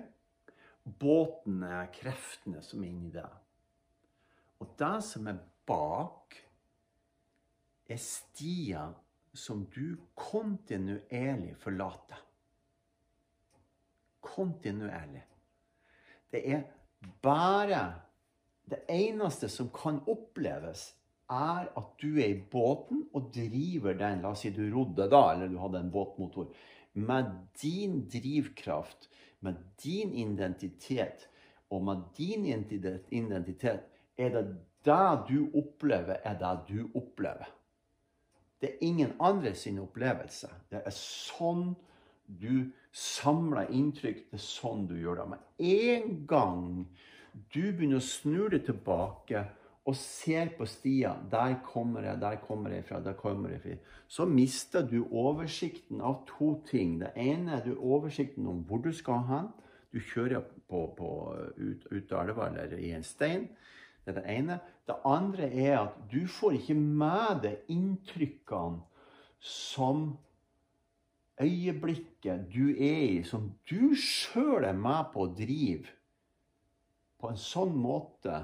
båten 0.83 1.63
er 1.63 1.91
kreftene 1.93 2.61
som 2.65 2.83
er 2.83 2.89
inni 2.89 3.11
deg. 3.13 3.37
Og 4.61 4.73
det 4.77 4.95
som 5.05 5.29
er 5.29 5.39
bak, 5.67 6.37
er 7.91 7.99
stia 8.01 8.85
som 9.33 9.65
du 9.73 9.95
kontinuerlig 10.17 11.55
forlater. 11.59 12.21
Kontinuerlig. 14.21 15.23
Det 16.31 16.41
er 16.55 16.63
bare 17.23 17.81
Det 18.71 18.85
eneste 18.87 19.49
som 19.51 19.69
kan 19.75 19.99
oppleves, 20.09 20.93
er 21.31 21.67
at 21.79 21.91
du 22.01 22.19
er 22.19 22.33
i 22.33 22.43
båten 22.51 23.05
og 23.15 23.31
driver 23.35 23.95
den. 23.99 24.23
La 24.23 24.33
oss 24.33 24.43
si 24.43 24.51
du 24.55 24.63
rodde 24.71 25.07
da, 25.11 25.21
eller 25.33 25.51
du 25.51 25.57
hadde 25.61 25.79
en 25.79 25.91
båtmotor. 25.91 26.49
Med 26.99 27.29
din 27.61 28.01
drivkraft, 28.11 29.07
med 29.39 29.59
din 29.83 30.11
identitet 30.13 31.27
og 31.71 31.85
med 31.87 32.03
din 32.17 32.45
identitet 32.45 33.87
er 34.17 34.33
det 34.35 34.43
det 34.85 35.07
du 35.29 35.37
opplever, 35.55 36.19
er 36.23 36.35
det 36.39 36.55
du 36.67 36.89
opplever. 36.99 37.47
Det 38.61 38.69
er 38.69 38.83
ingen 38.85 39.13
andre 39.19 39.55
sin 39.55 39.79
opplevelse. 39.79 40.49
Det 40.69 40.81
er 40.85 40.93
sånn 40.93 41.71
du 42.25 42.71
samler 42.91 43.71
inntrykk. 43.71 44.27
Det 44.29 44.37
er 44.37 44.43
sånn 44.43 44.85
du 44.89 44.97
gjør 44.99 45.21
det. 45.21 45.27
Med 45.31 45.71
en 45.71 46.19
gang 46.29 46.65
du 47.31 47.71
begynner 47.71 48.01
å 48.01 48.05
snu 48.05 48.47
deg 48.51 48.65
tilbake 48.67 49.45
og 49.87 49.97
ser 49.97 50.51
på 50.57 50.67
stia. 50.69 51.15
Der 51.31 51.57
kommer 51.65 52.05
jeg, 52.05 52.19
der 52.21 52.37
kommer 52.43 52.75
jeg 52.75 52.85
fra, 52.87 52.99
der 53.01 53.17
kommer 53.17 53.53
jeg 53.55 53.61
fra. 53.63 53.77
Så 54.07 54.27
mister 54.29 54.85
du 54.87 55.01
oversikten 55.05 56.01
av 56.05 56.21
to 56.29 56.53
ting. 56.69 56.99
Det 57.01 57.13
ene 57.15 57.57
er 57.57 57.65
du 57.65 57.73
oversikten 57.77 58.47
om 58.51 58.61
hvor 58.67 58.83
du 58.83 58.91
skal 58.95 59.23
hen. 59.29 59.49
Du 59.91 59.99
kjører 59.99 60.43
på, 60.69 60.85
på, 60.97 61.09
ut, 61.57 61.87
ut 61.91 62.13
av 62.13 62.27
elva 62.27 62.49
eller 62.51 62.77
i 62.79 62.93
en 62.95 63.03
stein. 63.07 63.49
Det 64.05 64.13
er 64.13 64.19
det 64.19 64.27
ene. 64.35 64.59
Det 64.87 64.97
andre 65.07 65.47
er 65.49 65.77
at 65.81 65.97
du 66.11 66.25
får 66.29 66.59
ikke 66.59 66.77
med 66.77 67.41
deg 67.45 67.71
inntrykkene 67.73 68.83
som 69.41 70.11
øyeblikket 71.41 72.45
du 72.53 72.69
er 72.75 73.01
i, 73.07 73.23
som 73.25 73.49
du 73.69 73.95
sjøl 73.97 74.67
er 74.67 74.77
med 74.77 75.09
på 75.13 75.25
å 75.25 75.33
drive 75.33 75.89
på 77.21 77.31
en 77.31 77.39
sånn 77.39 77.73
måte 77.77 78.43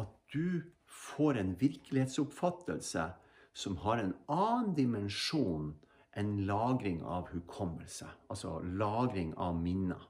at 0.00 0.14
du 0.32 0.62
får 0.92 1.40
en 1.40 1.54
virkelighetsoppfattelse 1.60 3.08
som 3.52 3.76
har 3.84 4.00
en 4.00 4.14
annen 4.32 4.72
dimensjon 4.76 5.72
enn 6.16 6.32
lagring 6.48 7.00
av 7.04 7.30
hukommelse. 7.32 8.08
Altså 8.28 8.58
lagring 8.60 9.32
av 9.40 9.56
minner. 9.56 10.08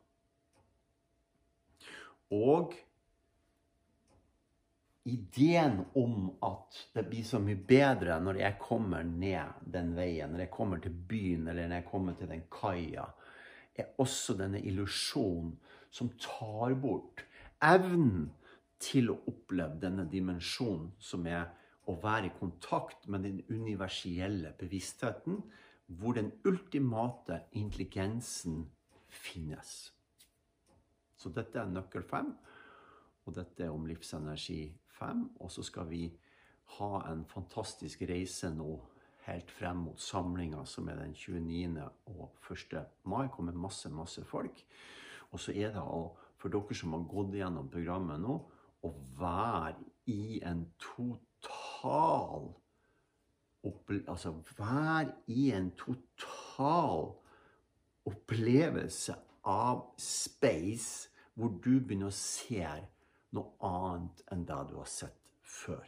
Og 2.32 2.74
ideen 5.04 5.82
om 5.98 6.30
at 6.46 6.78
det 6.94 7.04
blir 7.10 7.26
så 7.26 7.40
mye 7.42 7.58
bedre 7.58 8.18
når 8.22 8.38
jeg 8.44 8.58
kommer 8.62 9.06
ned 9.06 9.66
den 9.74 9.92
veien, 9.96 10.30
når 10.30 10.46
jeg 10.46 10.54
kommer 10.54 10.82
til 10.82 10.94
byen 10.94 11.48
eller 11.50 11.66
når 11.66 11.80
jeg 11.80 11.90
kommer 11.90 12.18
til 12.18 12.30
den 12.30 12.46
kaia, 12.52 13.08
er 13.74 13.94
også 14.02 14.36
denne 14.38 14.60
illusjonen 14.62 15.56
som 15.92 16.10
tar 16.20 16.74
bort 16.80 17.24
evnen 17.62 18.30
til 18.82 19.12
å 19.12 19.18
oppleve 19.30 19.78
denne 19.82 20.06
dimensjonen 20.10 20.92
som 20.98 21.26
er 21.30 21.46
å 21.90 21.96
være 22.02 22.28
i 22.28 22.36
kontakt 22.38 23.08
med 23.10 23.26
den 23.26 23.40
universelle 23.50 24.54
bevisstheten, 24.58 25.40
hvor 25.86 26.16
den 26.16 26.30
ultimate 26.46 27.42
intelligensen 27.58 28.64
finnes. 29.08 29.92
Så 31.16 31.30
dette 31.30 31.58
er 31.60 31.70
nøkkel 31.70 32.04
fem, 32.06 32.32
og 33.26 33.36
dette 33.36 33.66
er 33.66 33.74
om 33.74 33.84
livsenergi 33.86 34.72
5. 34.98 35.26
Og 35.42 35.50
så 35.52 35.62
skal 35.66 35.86
vi 35.90 36.06
ha 36.78 36.90
en 37.10 37.24
fantastisk 37.28 38.02
reise 38.08 38.50
nå 38.54 38.70
helt 39.26 39.50
frem 39.54 39.84
mot 39.86 40.00
samlinga, 40.02 40.64
som 40.66 40.88
er 40.90 40.98
den 40.98 41.14
29. 41.14 41.84
og 42.10 42.50
1. 42.50 42.74
mai. 43.04 43.28
Kommer 43.30 43.54
masse, 43.54 43.90
masse 43.90 44.24
folk. 44.26 44.64
Og 45.30 45.40
så 45.40 45.54
er 45.54 45.70
det 45.74 45.82
for 46.42 46.50
dere 46.50 46.74
som 46.74 46.96
har 46.96 47.06
gått 47.06 47.36
gjennom 47.38 47.70
programmet 47.70 48.18
nå, 48.22 48.34
å 48.82 48.90
være 49.18 49.78
i 50.10 50.42
en 50.42 50.66
total 50.82 52.50
Altså 53.62 54.32
være 54.58 55.12
i 55.30 55.52
en 55.54 55.68
total 55.78 57.12
opplevelse 58.10 59.14
av 59.46 59.84
space 60.02 61.12
hvor 61.38 61.54
du 61.62 61.76
begynner 61.78 62.10
å 62.10 62.16
se 62.16 62.66
noe 63.38 63.54
annet 63.70 64.24
enn 64.34 64.42
det 64.48 64.58
du 64.72 64.74
har 64.80 64.90
sett 64.90 65.14
før. 65.46 65.86